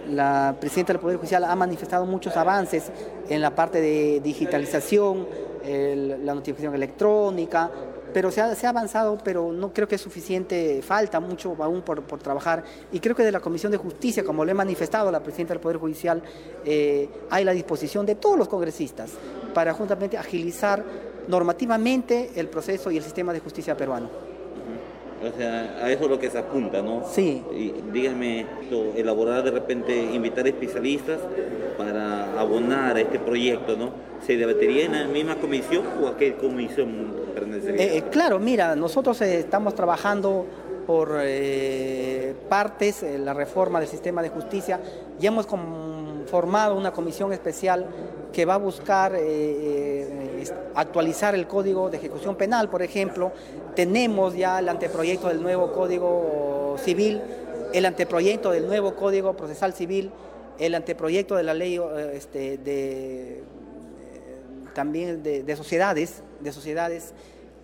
[0.07, 2.91] la presidenta del Poder Judicial ha manifestado muchos avances
[3.29, 5.25] en la parte de digitalización,
[5.65, 7.71] la notificación electrónica,
[8.13, 12.63] pero se ha, avanzado, pero no creo que es suficiente, falta mucho aún por, trabajar.
[12.91, 15.53] Y creo que de la Comisión de Justicia, como le he manifestado a la Presidenta
[15.53, 16.21] del Poder Judicial,
[16.63, 19.11] eh, hay la disposición de todos los congresistas
[19.53, 20.83] para justamente agilizar
[21.27, 24.32] normativamente el proceso y el sistema de justicia peruano.
[25.23, 27.03] O sea, a eso es lo que se apunta, ¿no?
[27.09, 27.41] Sí.
[27.53, 28.45] Y dígame,
[28.95, 31.19] elaborar de repente, invitar especialistas
[31.77, 33.91] para abonar a este proyecto, ¿no?
[34.25, 37.85] ¿Se debatería en la misma comisión o a qué comisión pertenecería?
[37.85, 40.45] Eh, eh, claro, mira, nosotros eh, estamos trabajando
[40.85, 41.17] por
[42.49, 44.81] partes la reforma del sistema de justicia.
[45.17, 45.47] Ya hemos
[46.25, 47.85] formado una comisión especial
[48.33, 49.17] que va a buscar
[50.75, 53.31] actualizar el código de ejecución penal, por ejemplo.
[53.75, 57.21] Tenemos ya el anteproyecto del nuevo código civil,
[57.73, 60.11] el anteproyecto del nuevo código procesal civil,
[60.59, 61.79] el anteproyecto de la ley
[62.13, 63.43] este, de
[64.73, 67.13] también de, sociedades, de sociedades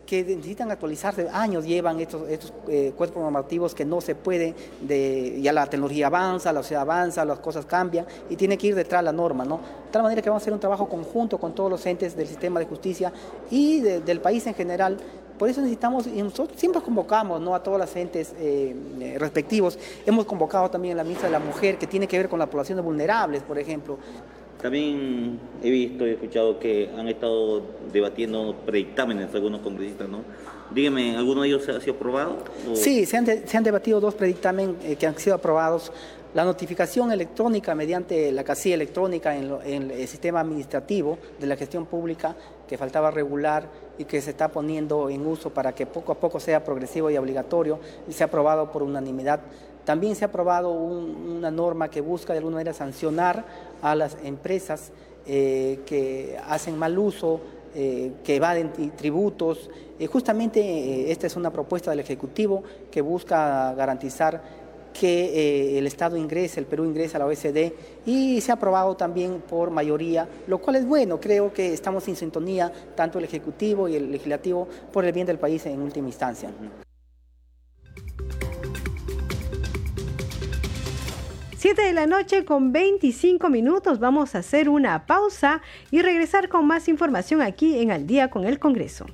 [0.09, 5.39] que necesitan actualizarse, años llevan estos, estos eh, cuerpos normativos que no se pueden, de,
[5.39, 9.01] ya la tecnología avanza, la sociedad avanza, las cosas cambian y tiene que ir detrás
[9.01, 9.57] de la norma, ¿no?
[9.57, 12.27] De tal manera que vamos a hacer un trabajo conjunto con todos los entes del
[12.27, 13.13] sistema de justicia
[13.51, 14.97] y del país en general.
[15.37, 17.53] Por eso necesitamos, y nosotros siempre convocamos ¿no?
[17.53, 19.77] a todos los entes eh, eh, respectivos.
[20.07, 22.47] Hemos convocado también a la ministra de la Mujer, que tiene que ver con la
[22.47, 23.99] población de vulnerables, por ejemplo.
[24.61, 27.61] También he visto y escuchado que han estado
[27.93, 30.23] debatiendo predictámenes algunos congresistas, ¿no?
[30.71, 32.37] Dígame, ¿alguno de ellos ha sido aprobado?
[32.73, 35.93] Sí, se han, debatido dos predictámenes eh, que han sido aprobados.
[36.33, 41.85] La notificación electrónica mediante la casilla electrónica en, en, el sistema administrativo de la gestión
[41.87, 42.35] pública
[42.67, 43.67] que faltaba regular
[43.97, 47.17] y que se está poniendo en uso para que poco a poco sea progresivo y
[47.17, 49.39] obligatorio, y se ha aprobado por unanimidad
[49.85, 53.45] también se ha aprobado una norma que busca de alguna manera sancionar
[53.81, 54.91] a las empresas
[55.25, 57.39] eh, que hacen mal uso,
[57.75, 59.69] eh, que evaden tributos.
[60.11, 64.41] justamente esta es una propuesta del Ejecutivo que busca garantizar
[64.93, 67.73] que el Estado ingrese, el Perú ingrese a la OECD
[68.05, 71.19] y se ha aprobado también por mayoría, lo cual es bueno.
[71.19, 75.37] Creo que estamos en sintonía, tanto el Ejecutivo y el Legislativo, por el bien del
[75.37, 76.49] país en última instancia.
[81.59, 83.99] Siete de la noche con 25 minutos.
[83.99, 88.45] Vamos a hacer una pausa y regresar con más información aquí en Al día con
[88.45, 89.05] el Congreso.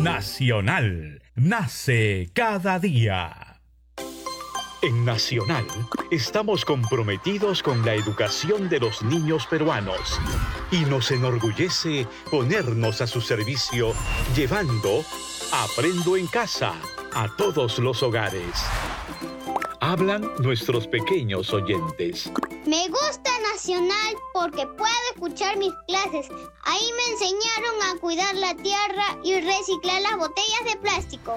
[0.00, 1.20] Nacional.
[1.34, 3.47] Nace cada día.
[4.80, 5.66] En Nacional
[6.12, 10.20] estamos comprometidos con la educación de los niños peruanos
[10.70, 13.92] y nos enorgullece ponernos a su servicio
[14.36, 15.04] llevando
[15.50, 16.74] Aprendo en casa
[17.12, 18.52] a todos los hogares.
[19.80, 22.30] Hablan nuestros pequeños oyentes.
[22.64, 26.28] Me gusta Nacional porque puedo escuchar mis clases.
[26.62, 31.36] Ahí me enseñaron a cuidar la tierra y reciclar las botellas de plástico.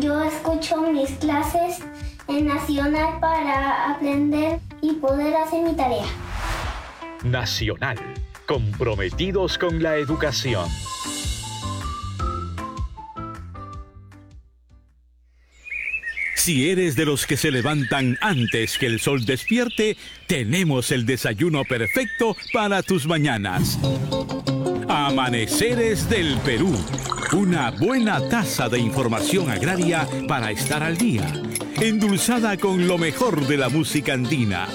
[0.00, 1.78] Yo escucho mis clases
[2.30, 6.06] en Nacional para aprender y poder hacer mi tarea.
[7.24, 7.98] Nacional,
[8.46, 10.68] comprometidos con la educación.
[16.36, 21.64] Si eres de los que se levantan antes que el sol despierte, tenemos el desayuno
[21.64, 23.78] perfecto para tus mañanas.
[24.88, 26.74] Amaneceres del Perú.
[27.32, 31.30] Una buena taza de información agraria para estar al día
[31.80, 34.68] endulzada con lo mejor de la música andina.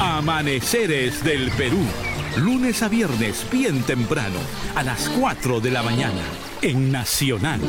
[0.00, 1.80] Amaneceres del Perú,
[2.38, 4.38] lunes a viernes bien temprano,
[4.74, 6.22] a las 4 de la mañana,
[6.62, 7.60] en Nacional.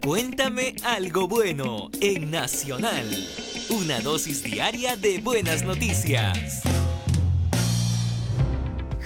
[0.00, 3.04] Cuéntame algo bueno en Nacional.
[3.68, 6.62] Una dosis diaria de buenas noticias.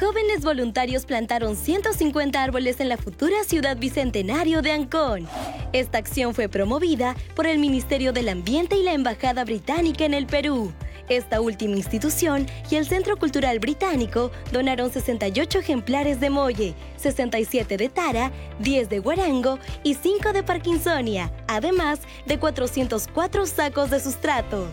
[0.02, 5.28] Jóvenes voluntarios plantaron 150 árboles en la futura ciudad bicentenario de Ancón.
[5.72, 10.26] Esta acción fue promovida por el Ministerio del Ambiente y la Embajada Británica en el
[10.26, 10.72] Perú.
[11.08, 17.88] Esta última institución y el Centro Cultural Británico donaron 68 ejemplares de molle, 67 de
[17.88, 24.66] tara, 10 de guarango y 5 de parkinsonia, además de 404 sacos de sustrato.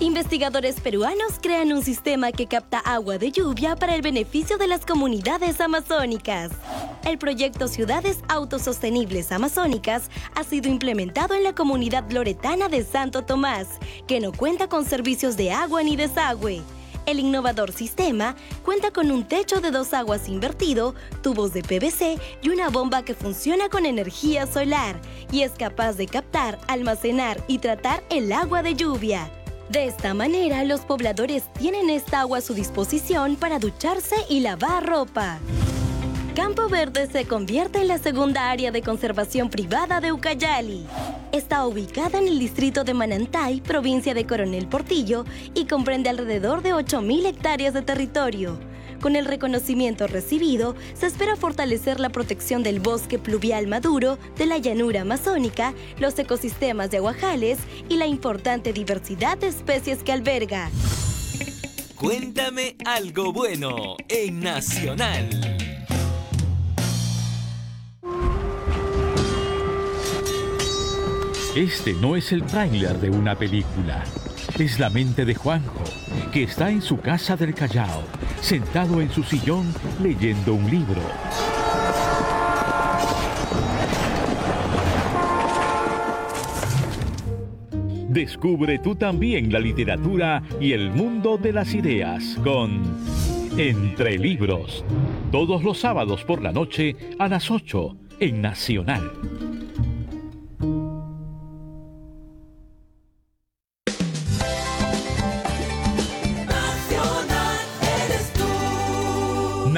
[0.00, 4.86] Investigadores peruanos crean un sistema que capta agua de lluvia para el beneficio de las
[4.86, 6.52] comunidades amazónicas.
[7.04, 13.66] El proyecto Ciudades Autosostenibles Amazónicas ha sido implementado en la comunidad loretana de Santo Tomás,
[14.06, 16.62] que no cuenta con servicios de agua ni desagüe.
[17.04, 22.50] El innovador sistema cuenta con un techo de dos aguas invertido, tubos de PVC y
[22.50, 25.00] una bomba que funciona con energía solar
[25.32, 29.28] y es capaz de captar, almacenar y tratar el agua de lluvia.
[29.68, 34.86] De esta manera, los pobladores tienen esta agua a su disposición para ducharse y lavar
[34.86, 35.38] ropa.
[36.34, 40.86] Campo Verde se convierte en la segunda área de conservación privada de Ucayali.
[41.32, 46.72] Está ubicada en el distrito de Manantay, provincia de Coronel Portillo, y comprende alrededor de
[46.72, 48.58] 8.000 hectáreas de territorio.
[49.00, 54.58] Con el reconocimiento recibido, se espera fortalecer la protección del bosque pluvial maduro, de la
[54.58, 57.58] llanura amazónica, los ecosistemas de aguajales
[57.88, 60.70] y la importante diversidad de especies que alberga.
[61.94, 65.28] Cuéntame algo bueno en Nacional.
[71.56, 74.04] Este no es el tráiler de una película.
[74.58, 75.84] Es la mente de Juanjo,
[76.32, 78.02] que está en su casa del Callao,
[78.40, 81.00] sentado en su sillón leyendo un libro.
[88.08, 92.82] Descubre tú también la literatura y el mundo de las ideas con
[93.56, 94.84] Entre Libros,
[95.30, 99.12] todos los sábados por la noche a las 8 en Nacional.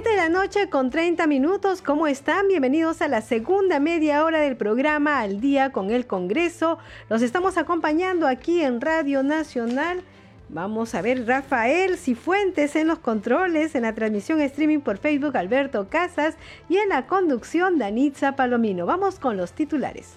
[0.00, 2.46] 7 de la noche con 30 minutos, ¿cómo están?
[2.46, 6.78] Bienvenidos a la segunda media hora del programa Al día con el Congreso.
[7.08, 10.04] Los estamos acompañando aquí en Radio Nacional
[10.50, 15.88] Vamos a ver Rafael Cifuentes en los controles, en la transmisión streaming por Facebook Alberto
[15.90, 16.36] Casas
[16.68, 18.86] y en la conducción Danitza Palomino.
[18.86, 20.16] Vamos con los titulares.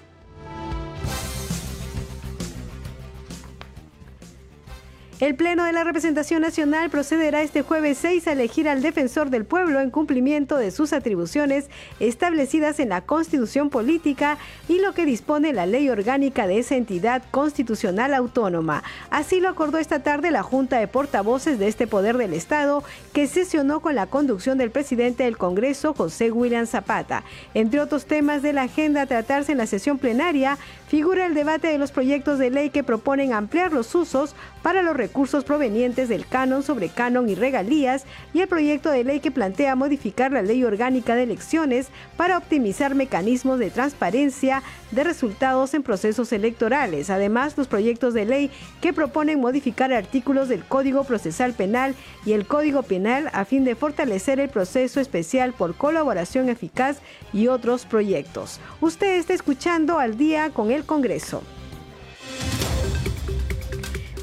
[5.21, 9.45] El Pleno de la Representación Nacional procederá este jueves 6 a elegir al defensor del
[9.45, 15.53] pueblo en cumplimiento de sus atribuciones establecidas en la Constitución Política y lo que dispone
[15.53, 18.81] la ley orgánica de esa entidad constitucional autónoma.
[19.11, 23.27] Así lo acordó esta tarde la Junta de Portavoces de este Poder del Estado, que
[23.27, 27.23] sesionó con la conducción del presidente del Congreso, José William Zapata.
[27.53, 30.57] Entre otros temas de la agenda a tratarse en la sesión plenaria,
[30.91, 34.93] figura el debate de los proyectos de ley que proponen ampliar los usos para los
[34.93, 39.77] recursos provenientes del canon sobre canon y regalías y el proyecto de ley que plantea
[39.77, 46.33] modificar la ley orgánica de elecciones para optimizar mecanismos de transparencia de resultados en procesos
[46.33, 47.09] electorales.
[47.09, 48.51] Además, los proyectos de ley
[48.81, 53.75] que proponen modificar artículos del Código Procesal Penal y el Código Penal a fin de
[53.75, 56.97] fortalecer el proceso especial por colaboración eficaz
[57.31, 58.59] y otros proyectos.
[58.81, 61.43] Usted está escuchando al día con el Congreso.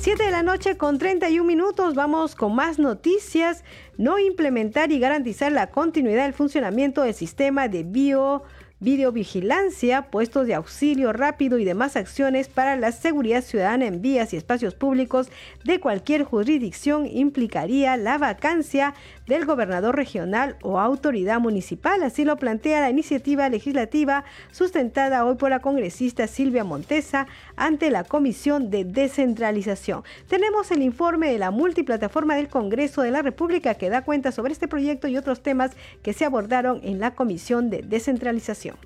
[0.00, 3.64] 7 de la noche con 31 minutos vamos con más noticias.
[3.96, 8.42] No implementar y garantizar la continuidad del funcionamiento del sistema de bio
[8.80, 14.36] videovigilancia, puestos de auxilio rápido y demás acciones para la seguridad ciudadana en vías y
[14.36, 15.30] espacios públicos
[15.64, 18.94] de cualquier jurisdicción implicaría la vacancia
[19.26, 22.02] del gobernador regional o autoridad municipal.
[22.02, 27.26] Así lo plantea la iniciativa legislativa sustentada hoy por la congresista Silvia Montesa
[27.58, 30.04] ante la Comisión de Descentralización.
[30.28, 34.52] Tenemos el informe de la multiplataforma del Congreso de la República que da cuenta sobre
[34.52, 38.76] este proyecto y otros temas que se abordaron en la Comisión de Descentralización.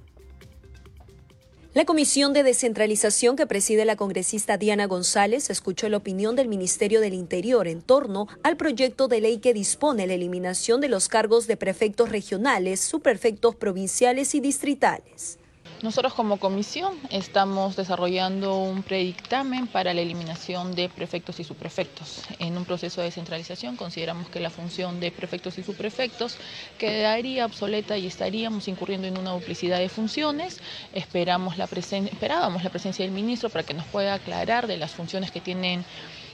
[1.75, 7.01] La Comisión de Descentralización que preside la congresista Diana González escuchó la opinión del Ministerio
[7.01, 11.47] del Interior en torno al proyecto de ley que dispone la eliminación de los cargos
[11.47, 15.39] de prefectos regionales, subprefectos provinciales y distritales.
[15.83, 22.23] Nosotros como comisión estamos desarrollando un predictamen para la eliminación de prefectos y subprefectos.
[22.39, 26.37] En un proceso de descentralización consideramos que la función de prefectos y subprefectos
[26.79, 30.61] quedaría obsoleta y estaríamos incurriendo en una duplicidad de funciones.
[30.95, 35.33] Esperamos la esperábamos la presencia del ministro para que nos pueda aclarar de las funciones
[35.33, 35.85] que tienen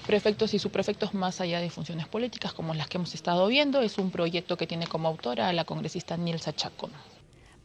[0.06, 3.80] prefectos y subprefectos más allá de funciones políticas como las que hemos estado viendo.
[3.80, 6.90] Es un proyecto que tiene como autora la congresista Nilsa Chacón.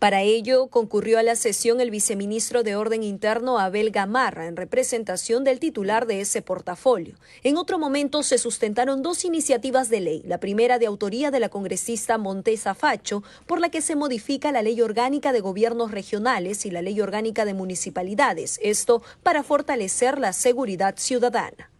[0.04, 5.46] Para ello, concurrió a la sesión el viceministro de Orden Interno Abel Gamarra en representación
[5.46, 7.16] del titular de ese portafolio.
[7.42, 11.48] En otro momento se sustentaron dos iniciativas de ley, la primera de autoría de la
[11.48, 16.72] congresista Montesa Facho, por la que se modifica la ley orgánica de gobiernos regionales y
[16.72, 21.72] la ley orgánica de municipalidades, esto para fortalecer la seguridad ciudadana.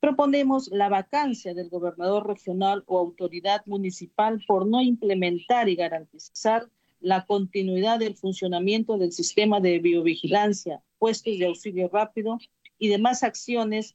[0.00, 6.68] Proponemos la vacancia del gobernador regional o autoridad municipal por no implementar y garantizar
[7.04, 12.38] la continuidad del funcionamiento del sistema de biovigilancia, puestos de auxilio rápido
[12.78, 13.94] y demás acciones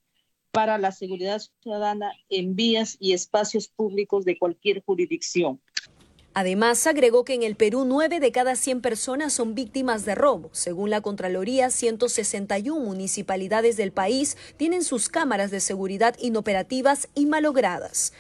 [0.52, 5.60] para la seguridad ciudadana en vías y espacios públicos de cualquier jurisdicción.
[6.36, 10.52] Además, agregó que en el Perú 9 de cada 100 personas son víctimas de robo.
[10.54, 18.14] Según la Contraloría, 161 municipalidades del país tienen sus cámaras de seguridad inoperativas y malogradas.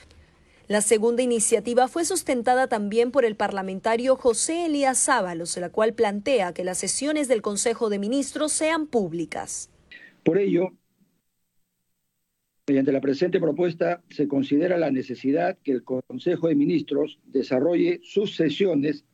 [0.69, 6.53] La segunda iniciativa fue sustentada también por el parlamentario José Elías Ábalos, la cual plantea
[6.53, 9.71] que las sesiones del Consejo de Ministros sean públicas.
[10.21, 10.69] Por ello,
[12.67, 18.35] mediante la presente propuesta se considera la necesidad que el Consejo de Ministros desarrolle sus
[18.35, 19.05] sesiones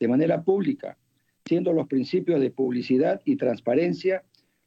[0.00, 0.98] de manera pública,
[1.44, 4.24] siendo los principios de publicidad y transparencia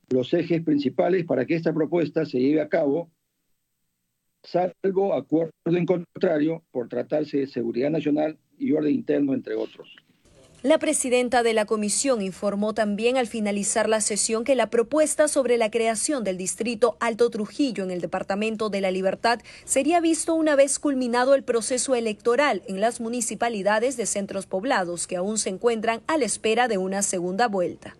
[0.09, 3.11] los ejes principales para que esta propuesta se lleve a cabo
[4.51, 9.95] salvo acuerdo en contrario por tratarse de seguridad nacional y orden interno, entre otros.
[10.63, 15.55] La presidenta de la comisión informó también al finalizar la sesión que la propuesta sobre
[15.57, 20.55] la creación del distrito Alto Trujillo en el Departamento de la Libertad sería visto una
[20.55, 26.01] vez culminado el proceso electoral en las municipalidades de centros poblados que aún se encuentran
[26.07, 27.95] a la espera de una segunda vuelta.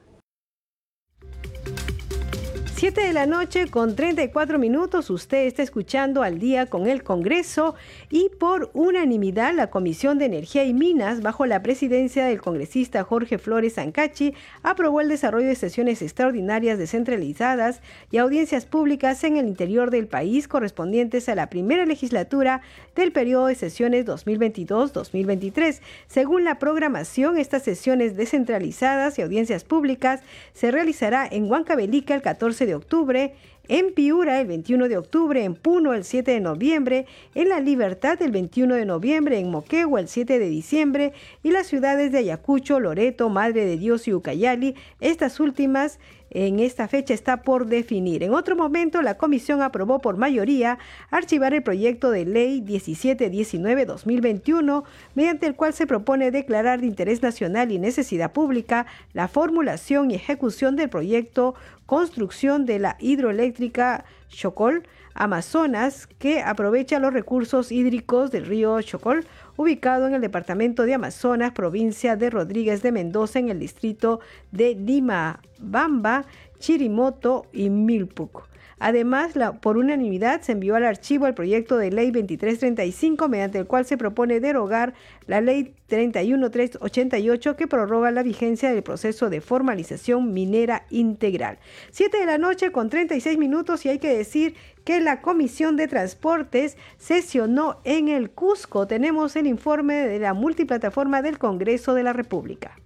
[2.78, 7.74] 7 de la noche con 34 minutos, usted está escuchando al día con el Congreso
[8.12, 13.40] y por unanimidad la Comisión de Energía y Minas, bajo la presidencia del congresista Jorge
[13.40, 19.90] Flores Ancachi, aprobó el desarrollo de sesiones extraordinarias descentralizadas y audiencias públicas en el interior
[19.90, 22.62] del país correspondientes a la primera legislatura
[22.96, 25.80] del periodo de sesiones 2022-2023.
[26.06, 30.22] Según la programación, estas sesiones descentralizadas y audiencias públicas
[30.54, 33.34] se realizará en Huancavelica el 14 de octubre,
[33.68, 37.05] en Piura el 21 de octubre, en Puno el 7 de noviembre,
[37.36, 41.13] en La Libertad el 21 de noviembre, en Moquegua el 7 de diciembre
[41.43, 45.99] y las ciudades de Ayacucho, Loreto, Madre de Dios y Ucayali, estas últimas
[46.30, 48.24] en esta fecha está por definir.
[48.24, 54.84] En otro momento, la comisión aprobó por mayoría archivar el proyecto de ley 1719-2021,
[55.16, 60.16] mediante el cual se propone declarar de interés nacional y necesidad pública la formulación y
[60.16, 61.56] ejecución del proyecto
[61.88, 64.84] construcción de la hidroeléctrica Chocol
[65.20, 71.53] Amazonas, que aprovecha los recursos hídricos del río Chocol, ubicado en el departamento de Amazonas,
[71.53, 74.20] provincia de Rodríguez de Mendoza, en el distrito
[74.51, 76.26] de Lima, Bamba,
[76.59, 78.47] Chirimoto y Milpuc.
[78.80, 83.86] Además, por unanimidad se envió al archivo el proyecto de ley 2335, mediante el cual
[83.86, 84.94] se propone derogar
[85.26, 91.58] la ley 31388 que prorroga la vigencia del proceso de formalización minera integral.
[91.90, 95.88] Siete de la noche con 36 minutos y hay que decir que la Comisión de
[95.88, 98.86] Transportes sesionó en el Cusco.
[98.86, 102.78] Tenemos el informe de la multiplataforma del Congreso de la República.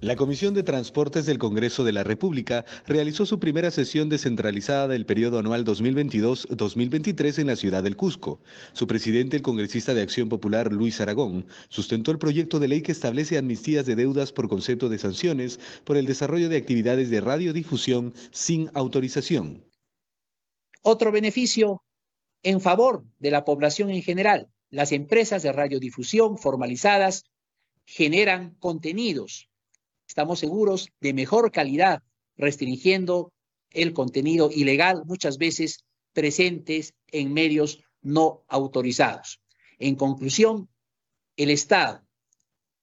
[0.00, 5.04] La Comisión de Transportes del Congreso de la República realizó su primera sesión descentralizada del
[5.04, 8.40] periodo anual 2022-2023 en la ciudad del Cusco.
[8.74, 12.92] Su presidente, el congresista de Acción Popular Luis Aragón, sustentó el proyecto de ley que
[12.92, 18.14] establece amnistías de deudas por concepto de sanciones por el desarrollo de actividades de radiodifusión
[18.30, 19.64] sin autorización.
[20.82, 21.82] Otro beneficio
[22.44, 24.46] en favor de la población en general.
[24.70, 27.24] Las empresas de radiodifusión formalizadas
[27.84, 29.48] generan contenidos
[30.08, 32.02] estamos seguros de mejor calidad,
[32.36, 33.32] restringiendo
[33.70, 39.40] el contenido ilegal, muchas veces presentes en medios no autorizados.
[39.78, 40.68] En conclusión,
[41.36, 42.02] el Estado,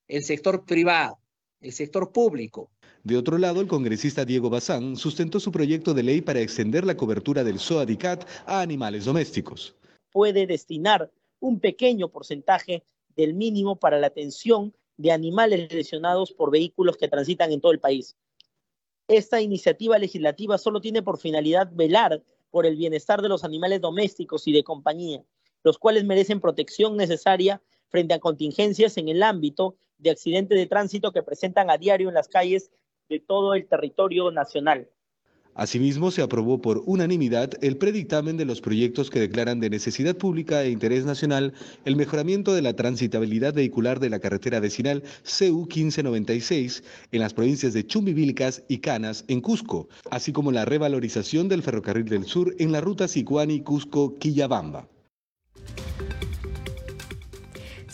[0.08, 1.20] el sector privado,
[1.60, 2.72] el sector público.
[3.04, 6.96] De otro lado, el congresista Diego Bazán sustentó su proyecto de ley para extender la
[6.96, 9.76] cobertura del SOADICAT a animales domésticos.
[10.12, 12.84] Puede destinar un pequeño porcentaje
[13.16, 17.80] del mínimo para la atención de animales lesionados por vehículos que transitan en todo el
[17.80, 18.16] país.
[19.08, 24.48] Esta iniciativa legislativa solo tiene por finalidad velar por el bienestar de los animales domésticos
[24.48, 25.24] y de compañía,
[25.64, 31.12] los cuales merecen protección necesaria frente a contingencias en el ámbito de accidentes de tránsito
[31.12, 32.72] que presentan a diario en las calles
[33.10, 34.90] de todo el territorio nacional.
[35.56, 40.62] Asimismo, se aprobó por unanimidad el predictamen de los proyectos que declaran de necesidad pública
[40.62, 41.54] e interés nacional
[41.86, 46.84] el mejoramiento de la transitabilidad vehicular de la carretera vecinal CU 1596
[47.14, 52.10] en las provincias de Chumbivilcas y Canas, en Cusco, así como la revalorización del ferrocarril
[52.10, 54.90] del sur en la ruta Sicuani-Cusco-Quillabamba.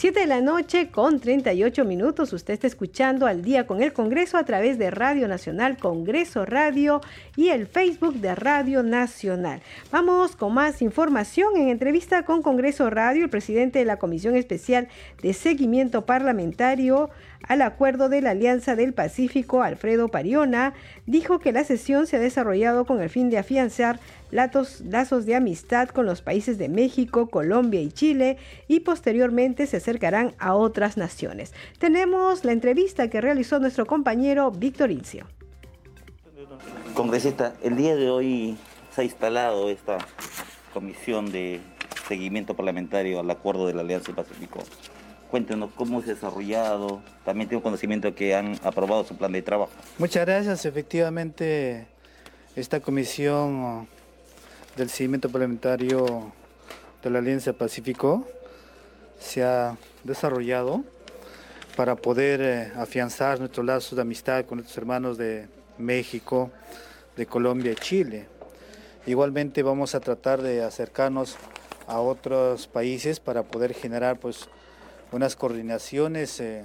[0.02, 2.34] 7 de la noche con 38 minutos.
[2.34, 7.02] Usted está escuchando al día con el Congreso a través de Radio Nacional, Congreso Radio
[7.36, 9.62] y el Facebook de Radio Nacional.
[9.92, 11.56] Vamos con más información.
[11.56, 14.88] En entrevista con Congreso Radio, el presidente de la Comisión Especial
[15.22, 17.12] de Seguimiento Parlamentario
[17.48, 20.74] al acuerdo de la Alianza del Pacífico, Alfredo Pariona,
[21.06, 24.00] dijo que la sesión se ha desarrollado con el fin de afianzar
[24.32, 28.38] lazos de amistad con los países de México, Colombia y Chile
[28.68, 31.54] y posteriormente se acercarán a otras naciones.
[31.80, 35.26] Tenemos la entrevista que realizó nuestro compañero Víctor Incio.
[36.94, 38.58] Congresista, el día de hoy
[38.94, 39.98] se ha instalado esta
[40.74, 41.60] comisión de
[42.08, 44.60] seguimiento parlamentario al acuerdo de la Alianza del Pacífico.
[45.32, 47.02] Cuéntenos cómo se ha desarrollado.
[47.24, 49.72] También tengo conocimiento que han aprobado su plan de trabajo.
[49.98, 50.66] Muchas gracias.
[50.66, 51.88] Efectivamente,
[52.56, 53.88] esta comisión
[54.76, 56.34] del seguimiento parlamentario
[57.02, 58.28] de la Alianza Pacífico
[59.20, 60.84] se ha desarrollado
[61.76, 66.52] para poder eh, afianzar nuestros lazos de amistad con nuestros hermanos de México,
[67.16, 68.28] de Colombia y Chile.
[69.06, 71.38] Igualmente vamos a tratar de acercarnos
[71.88, 74.50] a otros países para poder generar pues
[75.12, 76.64] unas coordinaciones eh,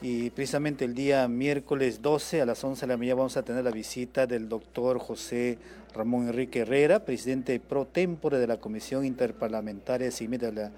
[0.00, 3.64] y precisamente el día miércoles 12 a las 11 de la mañana vamos a tener
[3.64, 5.58] la visita del doctor José
[5.94, 10.70] Ramón Enrique Herrera, presidente pro tempore de la Comisión Interparlamentaria de de la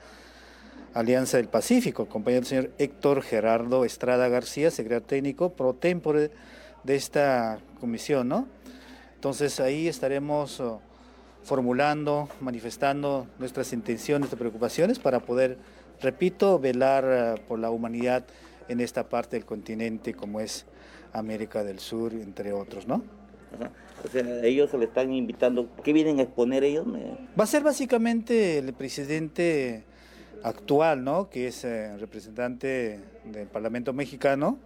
[0.94, 6.30] Alianza del Pacífico, acompañado del señor Héctor Gerardo Estrada García, secretario técnico pro tempore
[6.84, 8.46] de esta comisión, ¿no?
[9.14, 10.80] Entonces ahí estaremos oh,
[11.42, 15.58] formulando, manifestando nuestras intenciones, nuestras preocupaciones para poder
[16.00, 18.24] repito, velar eh, por la humanidad
[18.68, 20.66] en esta parte del continente como es
[21.12, 23.02] América del Sur, entre otros, ¿no?
[24.04, 26.86] O sea, ellos se le están invitando, ¿qué vienen a exponer ellos?
[27.38, 29.84] Va a ser básicamente el presidente
[30.42, 31.28] actual, ¿no?
[31.28, 34.58] Que es eh, representante del Parlamento mexicano,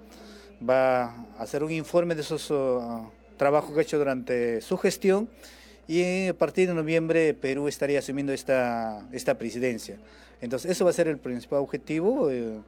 [0.68, 5.28] va a hacer un informe de esos oh, trabajo que ha hecho durante su gestión
[5.92, 9.98] y a partir de noviembre Perú estaría asumiendo esta, esta presidencia.
[10.40, 12.60] Entonces, eso va a ser el principal objetivo eh,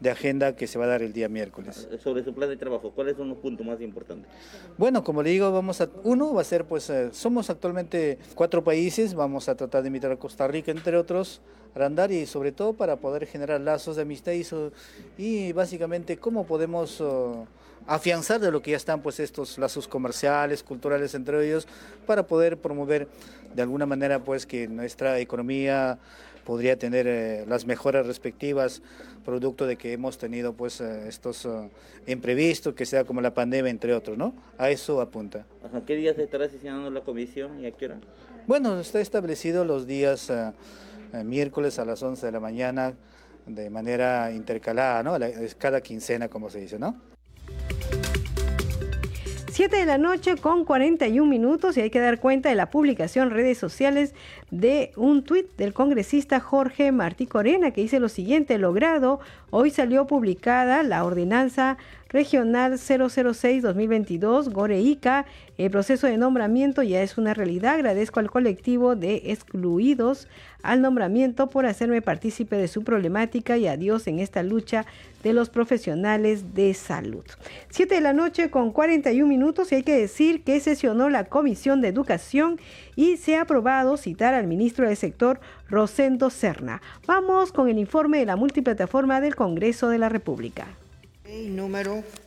[0.00, 1.88] de agenda que se va a dar el día miércoles.
[2.02, 4.28] Sobre su plan de trabajo, ¿cuáles son los puntos más importantes?
[4.76, 8.64] Bueno, como le digo, vamos a, uno va a ser, pues, eh, somos actualmente cuatro
[8.64, 11.40] países, vamos a tratar de invitar a Costa Rica, entre otros,
[11.76, 14.44] a andar y sobre todo para poder generar lazos de amistad y,
[15.16, 17.00] y básicamente cómo podemos...
[17.00, 17.46] Oh,
[17.86, 21.66] afianzar de lo que ya están pues estos lazos comerciales, culturales entre ellos,
[22.06, 23.08] para poder promover
[23.54, 25.98] de alguna manera pues que nuestra economía
[26.44, 28.82] podría tener eh, las mejoras respectivas
[29.24, 31.70] producto de que hemos tenido pues eh, estos uh,
[32.08, 34.34] imprevistos que sea como la pandemia entre otros, ¿no?
[34.58, 35.46] A eso apunta.
[35.86, 38.00] ¿Qué días estará sesionando la comisión y a qué hora?
[38.48, 40.32] Bueno, está establecido los días
[41.24, 42.94] miércoles a las 11 de la mañana
[43.46, 45.16] de manera intercalada, ¿no?
[45.58, 47.11] Cada quincena como se dice, ¿no?
[49.52, 53.28] 7 de la noche con 41 minutos y hay que dar cuenta de la publicación
[53.28, 54.14] en redes sociales
[54.50, 59.20] de un tuit del congresista Jorge Martí Corena que dice lo siguiente, logrado,
[59.50, 61.76] hoy salió publicada la ordenanza
[62.12, 65.26] regional 006-2022, Goreica.
[65.58, 67.74] El proceso de nombramiento ya es una realidad.
[67.74, 70.28] Agradezco al colectivo de excluidos
[70.62, 74.86] al nombramiento por hacerme partícipe de su problemática y adiós en esta lucha
[75.22, 77.24] de los profesionales de salud.
[77.68, 81.80] Siete de la noche con 41 minutos y hay que decir que sesionó la Comisión
[81.80, 82.60] de Educación
[82.96, 86.82] y se ha aprobado citar al ministro del sector Rosendo Serna.
[87.06, 90.66] Vamos con el informe de la multiplataforma del Congreso de la República.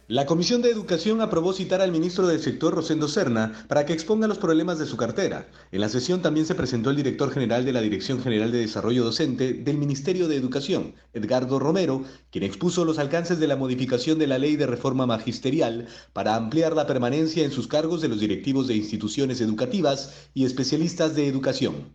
[0.07, 4.27] La Comisión de Educación aprobó citar al ministro del sector Rosendo Serna para que exponga
[4.27, 5.47] los problemas de su cartera.
[5.71, 9.03] En la sesión también se presentó el director general de la Dirección General de Desarrollo
[9.03, 14.25] Docente del Ministerio de Educación, Edgardo Romero, quien expuso los alcances de la modificación de
[14.25, 18.67] la ley de reforma magisterial para ampliar la permanencia en sus cargos de los directivos
[18.67, 21.93] de instituciones educativas y especialistas de educación.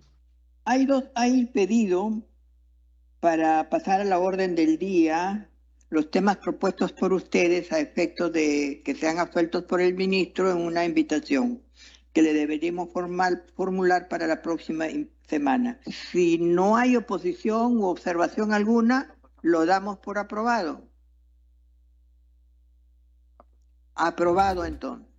[0.65, 0.87] Hay,
[1.17, 2.23] hay pedido
[3.19, 5.50] para pasar a la orden del día
[5.91, 10.59] los temas propuestos por ustedes a efecto de que sean absueltos por el ministro en
[10.59, 11.63] una invitación
[12.13, 14.87] que le deberíamos formular para la próxima
[15.29, 15.81] semana.
[16.13, 20.89] Si no hay oposición u observación alguna, lo damos por aprobado.
[23.95, 25.10] Aprobado entonces.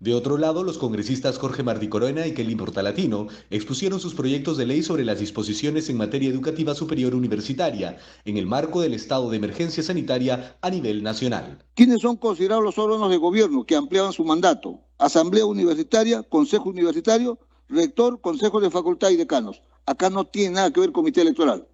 [0.00, 4.66] De otro lado, los congresistas Jorge Martí Corona y Kelly Portalatino expusieron sus proyectos de
[4.66, 9.36] ley sobre las disposiciones en materia educativa superior universitaria en el marco del estado de
[9.36, 11.64] emergencia sanitaria a nivel nacional.
[11.74, 14.80] ¿Quiénes son considerados los órganos de gobierno que ampliaban su mandato?
[14.98, 17.38] Asamblea Universitaria, Consejo Universitario,
[17.68, 19.62] Rector, Consejo de Facultad y Decanos.
[19.86, 21.66] Acá no tiene nada que ver Comité Electoral.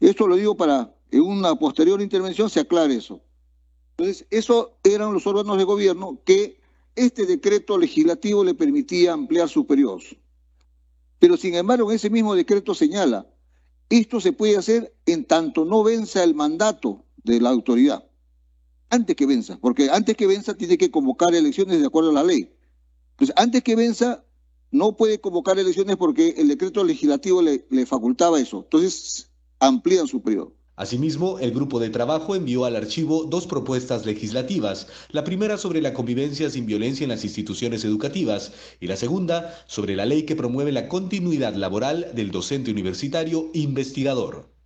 [0.00, 3.20] Esto lo digo para en una posterior intervención se aclare eso.
[3.96, 6.57] Entonces, esos eran los órganos de gobierno que
[6.98, 10.16] este decreto legislativo le permitía ampliar sus periodos.
[11.18, 13.26] Pero sin embargo, ese mismo decreto señala,
[13.88, 18.04] esto se puede hacer en tanto no venza el mandato de la autoridad.
[18.90, 22.24] Antes que venza, porque antes que venza tiene que convocar elecciones de acuerdo a la
[22.24, 22.52] ley.
[23.12, 24.24] Entonces, antes que venza,
[24.70, 28.60] no puede convocar elecciones porque el decreto legislativo le, le facultaba eso.
[28.64, 30.57] Entonces, amplían su periodo.
[30.78, 35.92] Asimismo, el grupo de trabajo envió al archivo dos propuestas legislativas, la primera sobre la
[35.92, 40.70] convivencia sin violencia en las instituciones educativas y la segunda sobre la ley que promueve
[40.70, 44.57] la continuidad laboral del docente universitario investigador.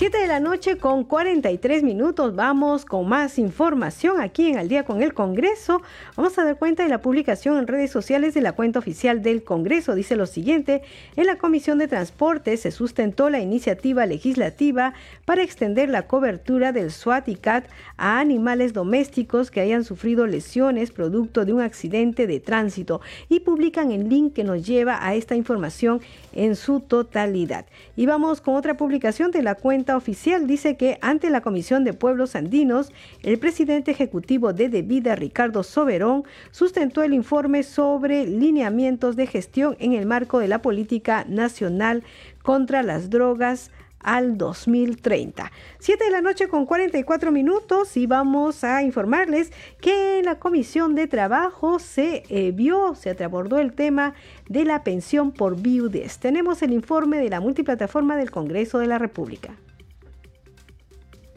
[0.00, 2.34] 7 de la noche con 43 minutos.
[2.34, 5.82] Vamos con más información aquí en Al día con el Congreso.
[6.16, 9.44] Vamos a dar cuenta de la publicación en redes sociales de la cuenta oficial del
[9.44, 9.94] Congreso.
[9.94, 10.80] Dice lo siguiente,
[11.16, 14.94] en la Comisión de Transporte se sustentó la iniciativa legislativa
[15.26, 17.66] para extender la cobertura del SWAT y CAT
[17.98, 23.92] a animales domésticos que hayan sufrido lesiones producto de un accidente de tránsito y publican
[23.92, 26.00] el link que nos lleva a esta información
[26.32, 27.66] en su totalidad.
[27.96, 30.46] Y vamos con otra publicación de la cuenta oficial.
[30.46, 36.24] Dice que ante la Comisión de Pueblos Andinos, el presidente ejecutivo de Debida, Ricardo Soberón,
[36.50, 42.04] sustentó el informe sobre lineamientos de gestión en el marco de la política nacional
[42.42, 43.70] contra las drogas
[44.00, 45.52] al 2030.
[45.78, 50.94] 7 de la noche con 44 minutos y vamos a informarles que en la Comisión
[50.94, 54.14] de Trabajo se eh, vio, se abordó el tema
[54.48, 56.18] de la pensión por viudez.
[56.18, 59.54] Tenemos el informe de la multiplataforma del Congreso de la República.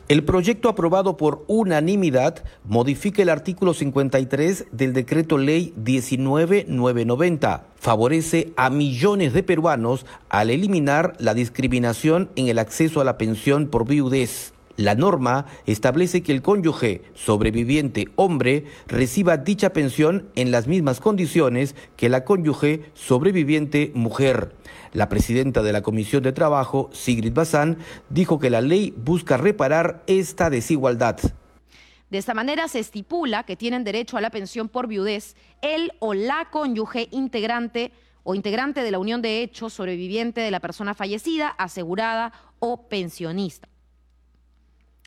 [0.10, 7.64] El proyecto aprobado por unanimidad modifica el artículo 53 del decreto ley 19990.
[7.78, 13.68] Favorece a millones de peruanos al eliminar la discriminación en el acceso a la pensión
[13.68, 14.53] por viudez.
[14.76, 21.76] La norma establece que el cónyuge sobreviviente hombre reciba dicha pensión en las mismas condiciones
[21.96, 24.56] que la cónyuge sobreviviente mujer.
[24.92, 27.78] La presidenta de la Comisión de Trabajo, Sigrid Bazán,
[28.10, 31.20] dijo que la ley busca reparar esta desigualdad.
[32.10, 36.16] De esta manera se estipula que tienen derecho a la pensión por viudez el o
[36.16, 37.92] la cónyuge integrante
[38.24, 43.68] o integrante de la unión de hechos sobreviviente de la persona fallecida, asegurada o pensionista.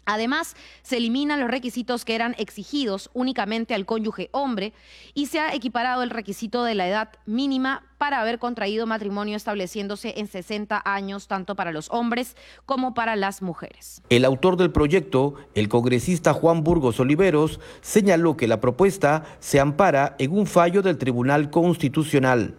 [0.06, 4.72] Además, se eliminan los requisitos que eran exigidos únicamente al cónyuge hombre
[5.14, 10.14] y se ha equiparado el requisito de la edad mínima para haber contraído matrimonio estableciéndose
[10.18, 12.36] en 60 años tanto para los hombres
[12.66, 14.00] como para las mujeres.
[14.08, 20.14] El autor del proyecto, el congresista Juan Burgos Oliveros, señaló que la propuesta se ampara
[20.18, 22.54] en un fallo del Tribunal Constitucional.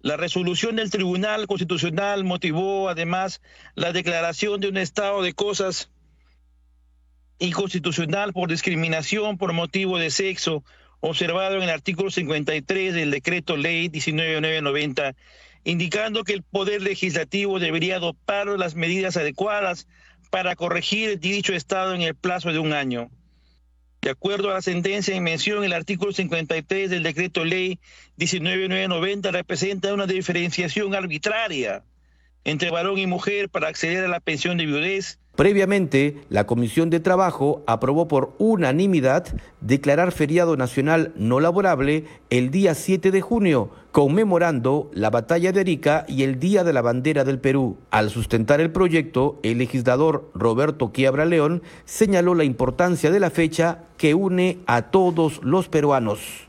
[0.00, 3.40] La resolución del Tribunal Constitucional motivó además
[3.74, 5.90] la declaración de un estado de cosas
[7.38, 10.64] inconstitucional por discriminación por motivo de sexo,
[11.00, 15.14] observado en el artículo 53 del decreto ley 19990,
[15.64, 19.86] indicando que el Poder Legislativo debería adoptar las medidas adecuadas
[20.30, 23.10] para corregir dicho estado en el plazo de un año.
[24.00, 27.80] De acuerdo a la sentencia en mención, el artículo 53 del decreto ley
[28.16, 31.82] 19990 representa una diferenciación arbitraria
[32.44, 36.98] entre varón y mujer para acceder a la pensión de viudez, Previamente, la Comisión de
[36.98, 39.24] Trabajo aprobó por unanimidad
[39.60, 46.04] declarar feriado nacional no laborable el día 7 de junio, conmemorando la batalla de Arica
[46.08, 47.78] y el Día de la Bandera del Perú.
[47.92, 53.84] Al sustentar el proyecto, el legislador Roberto Quiabra León señaló la importancia de la fecha
[53.96, 56.48] que une a todos los peruanos.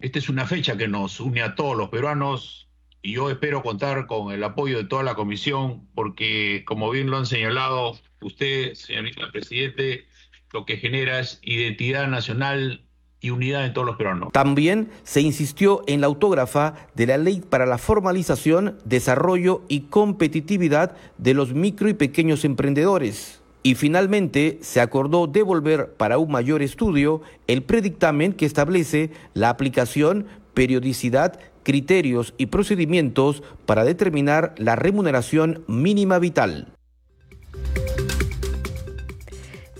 [0.00, 2.69] Esta es una fecha que nos une a todos los peruanos
[3.02, 7.16] y yo espero contar con el apoyo de toda la comisión, porque como bien lo
[7.16, 10.04] han señalado usted, señorita Presidente,
[10.52, 12.84] lo que genera es identidad nacional
[13.20, 14.32] y unidad en todos los peruanos.
[14.32, 20.96] También se insistió en la autógrafa de la Ley para la Formalización, Desarrollo y Competitividad
[21.18, 23.42] de los micro y pequeños emprendedores.
[23.62, 30.26] Y finalmente se acordó devolver para un mayor estudio el predictamen que establece la aplicación,
[30.54, 36.68] periodicidad criterios y procedimientos para determinar la remuneración mínima vital.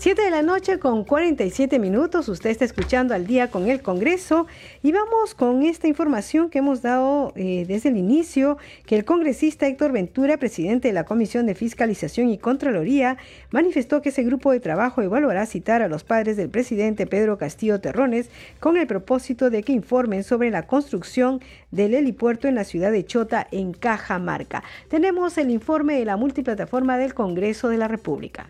[0.01, 4.47] 7 de la noche con 47 minutos, usted está escuchando al día con el Congreso
[4.83, 9.67] y vamos con esta información que hemos dado eh, desde el inicio, que el congresista
[9.67, 13.19] Héctor Ventura, presidente de la Comisión de Fiscalización y Contraloría,
[13.51, 17.79] manifestó que ese grupo de trabajo evaluará citar a los padres del presidente Pedro Castillo
[17.83, 21.43] Terrones con el propósito de que informen sobre la construcción
[21.73, 24.63] del helipuerto en la ciudad de Chota, en Cajamarca.
[24.89, 28.49] Tenemos el informe de la multiplataforma del Congreso de la República.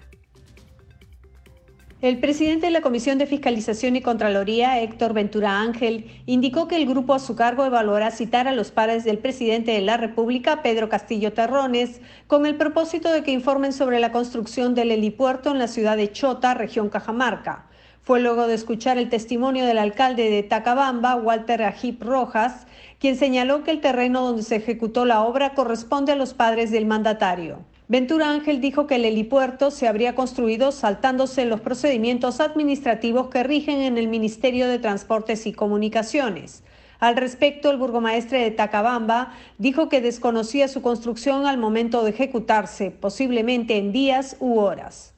[2.02, 6.86] El presidente de la Comisión de Fiscalización y Contraloría, Héctor Ventura Ángel, indicó que el
[6.86, 10.88] grupo a su cargo evaluará citar a los padres del presidente de la República, Pedro
[10.88, 15.68] Castillo Terrones, con el propósito de que informen sobre la construcción del helipuerto en la
[15.68, 17.66] ciudad de Chota, región Cajamarca.
[18.00, 22.66] Fue luego de escuchar el testimonio del alcalde de Tacabamba, Walter Ajip Rojas,
[22.98, 26.86] quien señaló que el terreno donde se ejecutó la obra corresponde a los padres del
[26.86, 27.58] mandatario.
[27.90, 33.80] Ventura Ángel dijo que el helipuerto se habría construido saltándose los procedimientos administrativos que rigen
[33.80, 36.62] en el Ministerio de Transportes y Comunicaciones.
[37.00, 42.92] Al respecto, el burgomaestre de Tacabamba dijo que desconocía su construcción al momento de ejecutarse,
[42.92, 45.12] posiblemente en días u horas.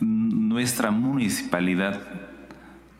[0.00, 2.00] Nuestra municipalidad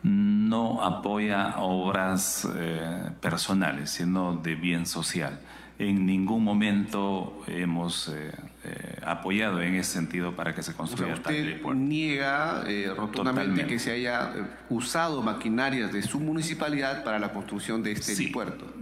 [0.03, 5.39] no apoya obras eh, personales, sino de bien social.
[5.79, 8.31] En ningún momento hemos eh,
[8.65, 13.65] eh, apoyado en ese sentido para que se construya o sea, usted niega eh, rotundamente
[13.65, 18.33] que se haya eh, usado maquinarias de su municipalidad para la construcción de este sí,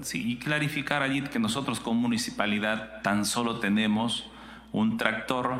[0.01, 4.31] Sí, y clarificar allí que nosotros como municipalidad tan solo tenemos
[4.71, 5.59] un tractor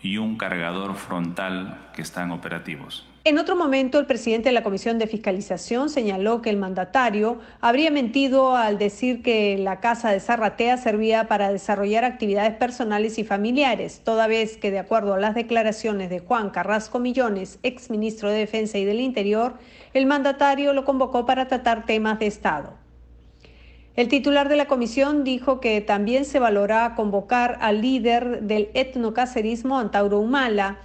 [0.00, 3.06] y un cargador frontal que están operativos.
[3.26, 7.90] En otro momento, el presidente de la Comisión de Fiscalización señaló que el mandatario habría
[7.90, 14.02] mentido al decir que la casa de Zarratea servía para desarrollar actividades personales y familiares,
[14.04, 18.76] toda vez que, de acuerdo a las declaraciones de Juan Carrasco Millones, exministro de Defensa
[18.76, 19.54] y del Interior,
[19.94, 22.74] el mandatario lo convocó para tratar temas de Estado.
[23.96, 29.78] El titular de la comisión dijo que también se valora convocar al líder del etnocacerismo,
[29.78, 30.76] Antauro Humala,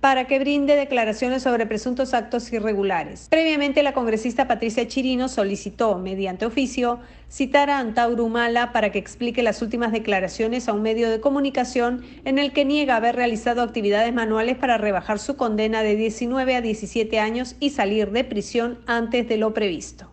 [0.00, 3.26] para que brinde declaraciones sobre presuntos actos irregulares.
[3.30, 9.42] Previamente, la congresista Patricia Chirino solicitó, mediante oficio, citar a Antauro Humala para que explique
[9.42, 14.14] las últimas declaraciones a un medio de comunicación en el que niega haber realizado actividades
[14.14, 19.28] manuales para rebajar su condena de 19 a 17 años y salir de prisión antes
[19.28, 20.10] de lo previsto.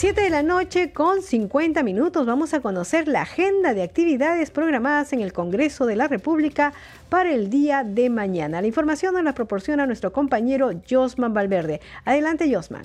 [0.00, 5.12] 7 de la noche con 50 minutos vamos a conocer la agenda de actividades programadas
[5.12, 6.72] en el Congreso de la República
[7.10, 8.62] para el día de mañana.
[8.62, 11.82] La información nos la proporciona nuestro compañero Josman Valverde.
[12.06, 12.84] Adelante, Josman.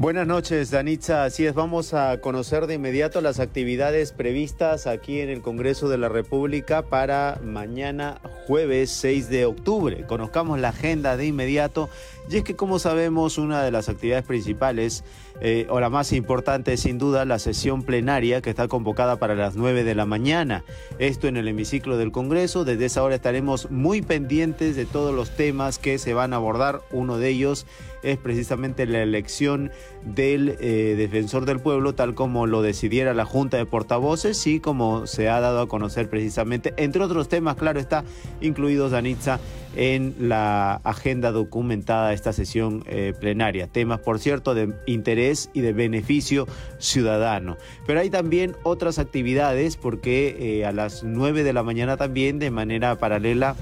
[0.00, 1.24] Buenas noches, Danitza.
[1.24, 5.98] Así es, vamos a conocer de inmediato las actividades previstas aquí en el Congreso de
[5.98, 10.06] la República para mañana jueves 6 de octubre.
[10.06, 11.90] Conozcamos la agenda de inmediato
[12.30, 15.04] y es que como sabemos una de las actividades principales
[15.42, 19.34] eh, o la más importante es sin duda la sesión plenaria que está convocada para
[19.34, 20.64] las 9 de la mañana.
[20.98, 22.64] Esto en el hemiciclo del Congreso.
[22.64, 26.80] Desde esa hora estaremos muy pendientes de todos los temas que se van a abordar.
[26.90, 27.66] Uno de ellos
[28.02, 29.70] es precisamente la elección
[30.04, 35.06] del eh, defensor del pueblo, tal como lo decidiera la Junta de Portavoces y como
[35.06, 38.04] se ha dado a conocer precisamente, entre otros temas, claro está,
[38.40, 39.40] incluidos Danitza
[39.76, 43.68] en la agenda documentada de esta sesión eh, plenaria.
[43.68, 46.48] Temas, por cierto, de interés y de beneficio
[46.78, 47.56] ciudadano.
[47.86, 52.50] Pero hay también otras actividades porque eh, a las 9 de la mañana también, de
[52.50, 53.56] manera paralela,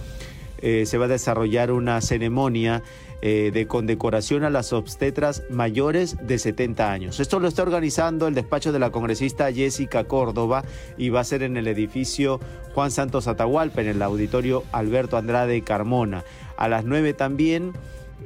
[0.61, 2.83] se va a desarrollar una ceremonia
[3.21, 7.21] eh, de condecoración a las obstetras mayores de 70 años.
[7.21, 10.65] Esto lo está organizando el despacho de la congresista Jessica Córdoba
[10.97, 12.41] y va a ser en el edificio
[12.75, 16.25] Juan Santos Atahualpa, en el auditorio Alberto Andrade Carmona.
[16.57, 17.73] A las 9 también...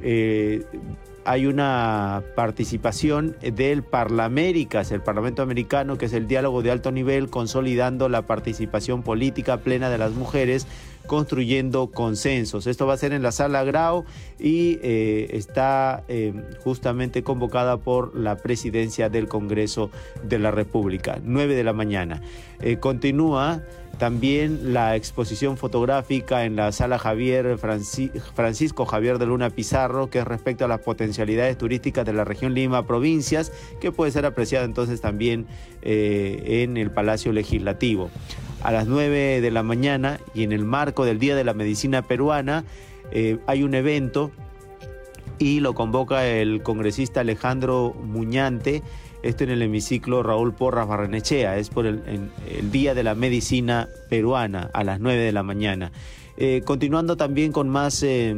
[0.01, 0.63] Eh,
[1.25, 7.29] hay una participación del Parlaméricas, el Parlamento Americano, que es el diálogo de alto nivel,
[7.29, 10.67] consolidando la participación política plena de las mujeres
[11.07, 12.67] construyendo consensos.
[12.67, 14.05] Esto va a ser en la sala Grau
[14.39, 19.89] y eh, está eh, justamente convocada por la presidencia del Congreso
[20.23, 22.21] de la República, 9 de la mañana.
[22.61, 23.61] Eh, continúa
[23.97, 30.25] también la exposición fotográfica en la sala Javier Francisco Javier de Luna Pizarro, que es
[30.25, 35.01] respecto a las potencialidades turísticas de la región Lima, provincias, que puede ser apreciada entonces
[35.01, 35.47] también
[35.81, 38.09] en el Palacio Legislativo.
[38.63, 42.01] A las 9 de la mañana y en el marco del Día de la Medicina
[42.01, 42.63] Peruana
[43.11, 44.31] eh, hay un evento
[45.37, 48.81] y lo convoca el congresista Alejandro Muñante,
[49.23, 52.01] esto en el hemiciclo Raúl Porras Barrenechea, es por el,
[52.71, 55.91] Día de la Medicina Peruana a las 9 de la mañana.
[56.35, 58.35] Eh, continuando también con más eh,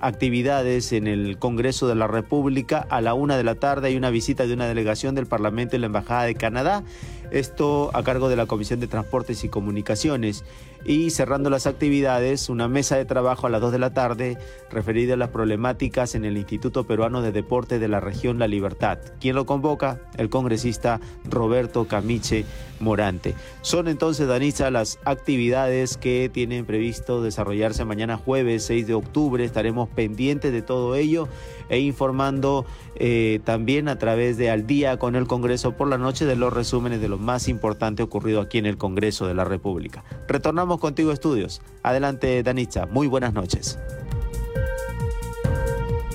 [0.00, 4.10] actividades en el Congreso de la República, a la una de la tarde hay una
[4.10, 6.84] visita de una delegación del Parlamento y la Embajada de Canadá
[7.30, 10.44] esto a cargo de la Comisión de Transportes y Comunicaciones.
[10.84, 14.38] Y cerrando las actividades, una mesa de trabajo a las 2 de la tarde
[14.70, 18.98] referida a las problemáticas en el Instituto Peruano de Deporte de la región La Libertad.
[19.20, 20.00] ¿Quién lo convoca?
[20.16, 22.46] El congresista Roberto Camiche
[22.80, 23.34] Morante.
[23.60, 29.44] Son entonces, Danisa, las actividades que tienen previsto desarrollarse mañana jueves 6 de octubre.
[29.44, 31.28] Estaremos pendientes de todo ello
[31.70, 32.66] e informando
[32.96, 36.52] eh, también a través de Al día con el Congreso por la noche de los
[36.52, 40.04] resúmenes de lo más importante ocurrido aquí en el Congreso de la República.
[40.28, 41.62] Retornamos contigo, estudios.
[41.82, 42.86] Adelante, Danitza.
[42.86, 43.78] Muy buenas noches.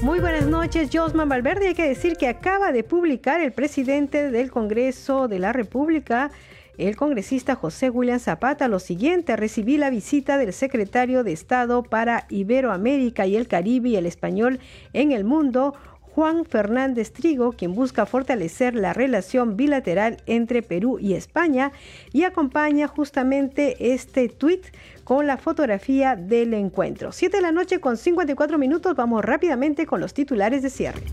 [0.02, 1.70] Muy buenas noches, Josman Valverde.
[1.70, 6.30] Hay que decir que acaba de publicar el presidente del Congreso de la República,
[6.78, 12.26] el congresista José William Zapata, lo siguiente, recibí la visita del secretario de Estado para
[12.30, 14.60] Iberoamérica y el Caribe y el español
[14.94, 15.74] en el mundo,
[16.16, 21.74] Juan Fernández Trigo, quien busca fortalecer la relación bilateral entre Perú y España
[22.14, 24.64] y acompaña justamente este tuit
[25.04, 27.12] con la fotografía del encuentro.
[27.12, 31.04] 7 de la noche con 54 minutos, vamos rápidamente con los titulares de cierre.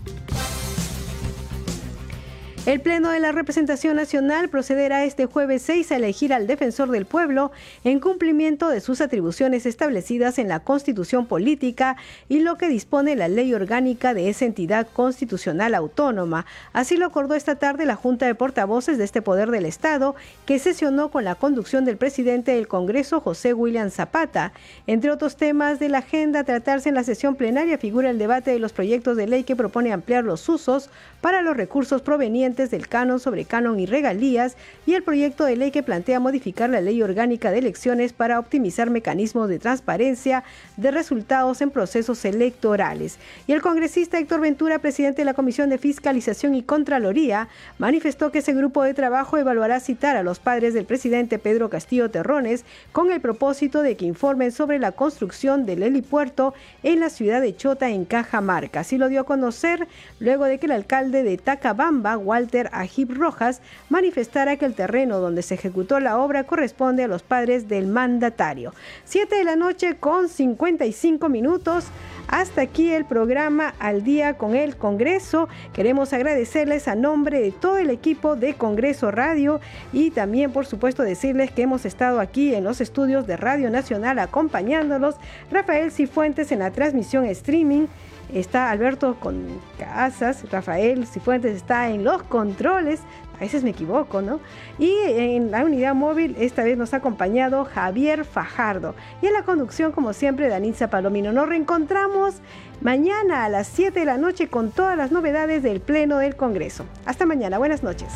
[2.65, 7.05] El Pleno de la Representación Nacional procederá este jueves 6 a elegir al defensor del
[7.05, 7.51] pueblo
[7.83, 11.97] en cumplimiento de sus atribuciones establecidas en la Constitución Política
[12.29, 16.45] y lo que dispone la ley orgánica de esa entidad constitucional autónoma.
[16.71, 20.57] Así lo acordó esta tarde la Junta de Portavoces de este Poder del Estado, que
[20.57, 24.53] sesionó con la conducción del presidente del Congreso, José William Zapata.
[24.87, 28.51] Entre otros temas de la agenda a tratarse en la sesión plenaria figura el debate
[28.51, 30.89] de los proyectos de ley que propone ampliar los usos
[31.19, 35.71] para los recursos provenientes del canon sobre canon y regalías y el proyecto de ley
[35.71, 40.43] que plantea modificar la ley orgánica de elecciones para optimizar mecanismos de transparencia
[40.77, 43.17] de resultados en procesos electorales.
[43.47, 47.47] Y el congresista Héctor Ventura, presidente de la Comisión de Fiscalización y Contraloría,
[47.79, 52.11] manifestó que ese grupo de trabajo evaluará citar a los padres del presidente Pedro Castillo
[52.11, 57.41] Terrones con el propósito de que informen sobre la construcción del helipuerto en la ciudad
[57.41, 58.81] de Chota, en Cajamarca.
[58.81, 59.87] Así lo dio a conocer
[60.19, 65.41] luego de que el alcalde de Tacabamba, Walter Ajib Rojas, manifestara que el terreno donde
[65.41, 68.73] se ejecutó la obra corresponde a los padres del mandatario.
[69.05, 71.85] Siete de la noche con 55 minutos.
[72.27, 75.49] Hasta aquí el programa Al día con el Congreso.
[75.73, 79.59] Queremos agradecerles a nombre de todo el equipo de Congreso Radio
[79.91, 84.19] y también por supuesto decirles que hemos estado aquí en los estudios de Radio Nacional
[84.19, 85.15] acompañándolos.
[85.51, 87.87] Rafael Cifuentes en la transmisión streaming
[88.31, 93.01] está Alberto con Casas, Rafael Cifuentes está en los controles,
[93.35, 94.39] a veces me equivoco, ¿no?
[94.79, 98.95] Y en la unidad móvil esta vez nos ha acompañado Javier Fajardo.
[99.21, 101.33] Y en la conducción, como siempre, Danitza Palomino.
[101.33, 102.35] Nos reencontramos
[102.81, 106.85] mañana a las 7 de la noche con todas las novedades del Pleno del Congreso.
[107.05, 108.13] Hasta mañana, buenas noches.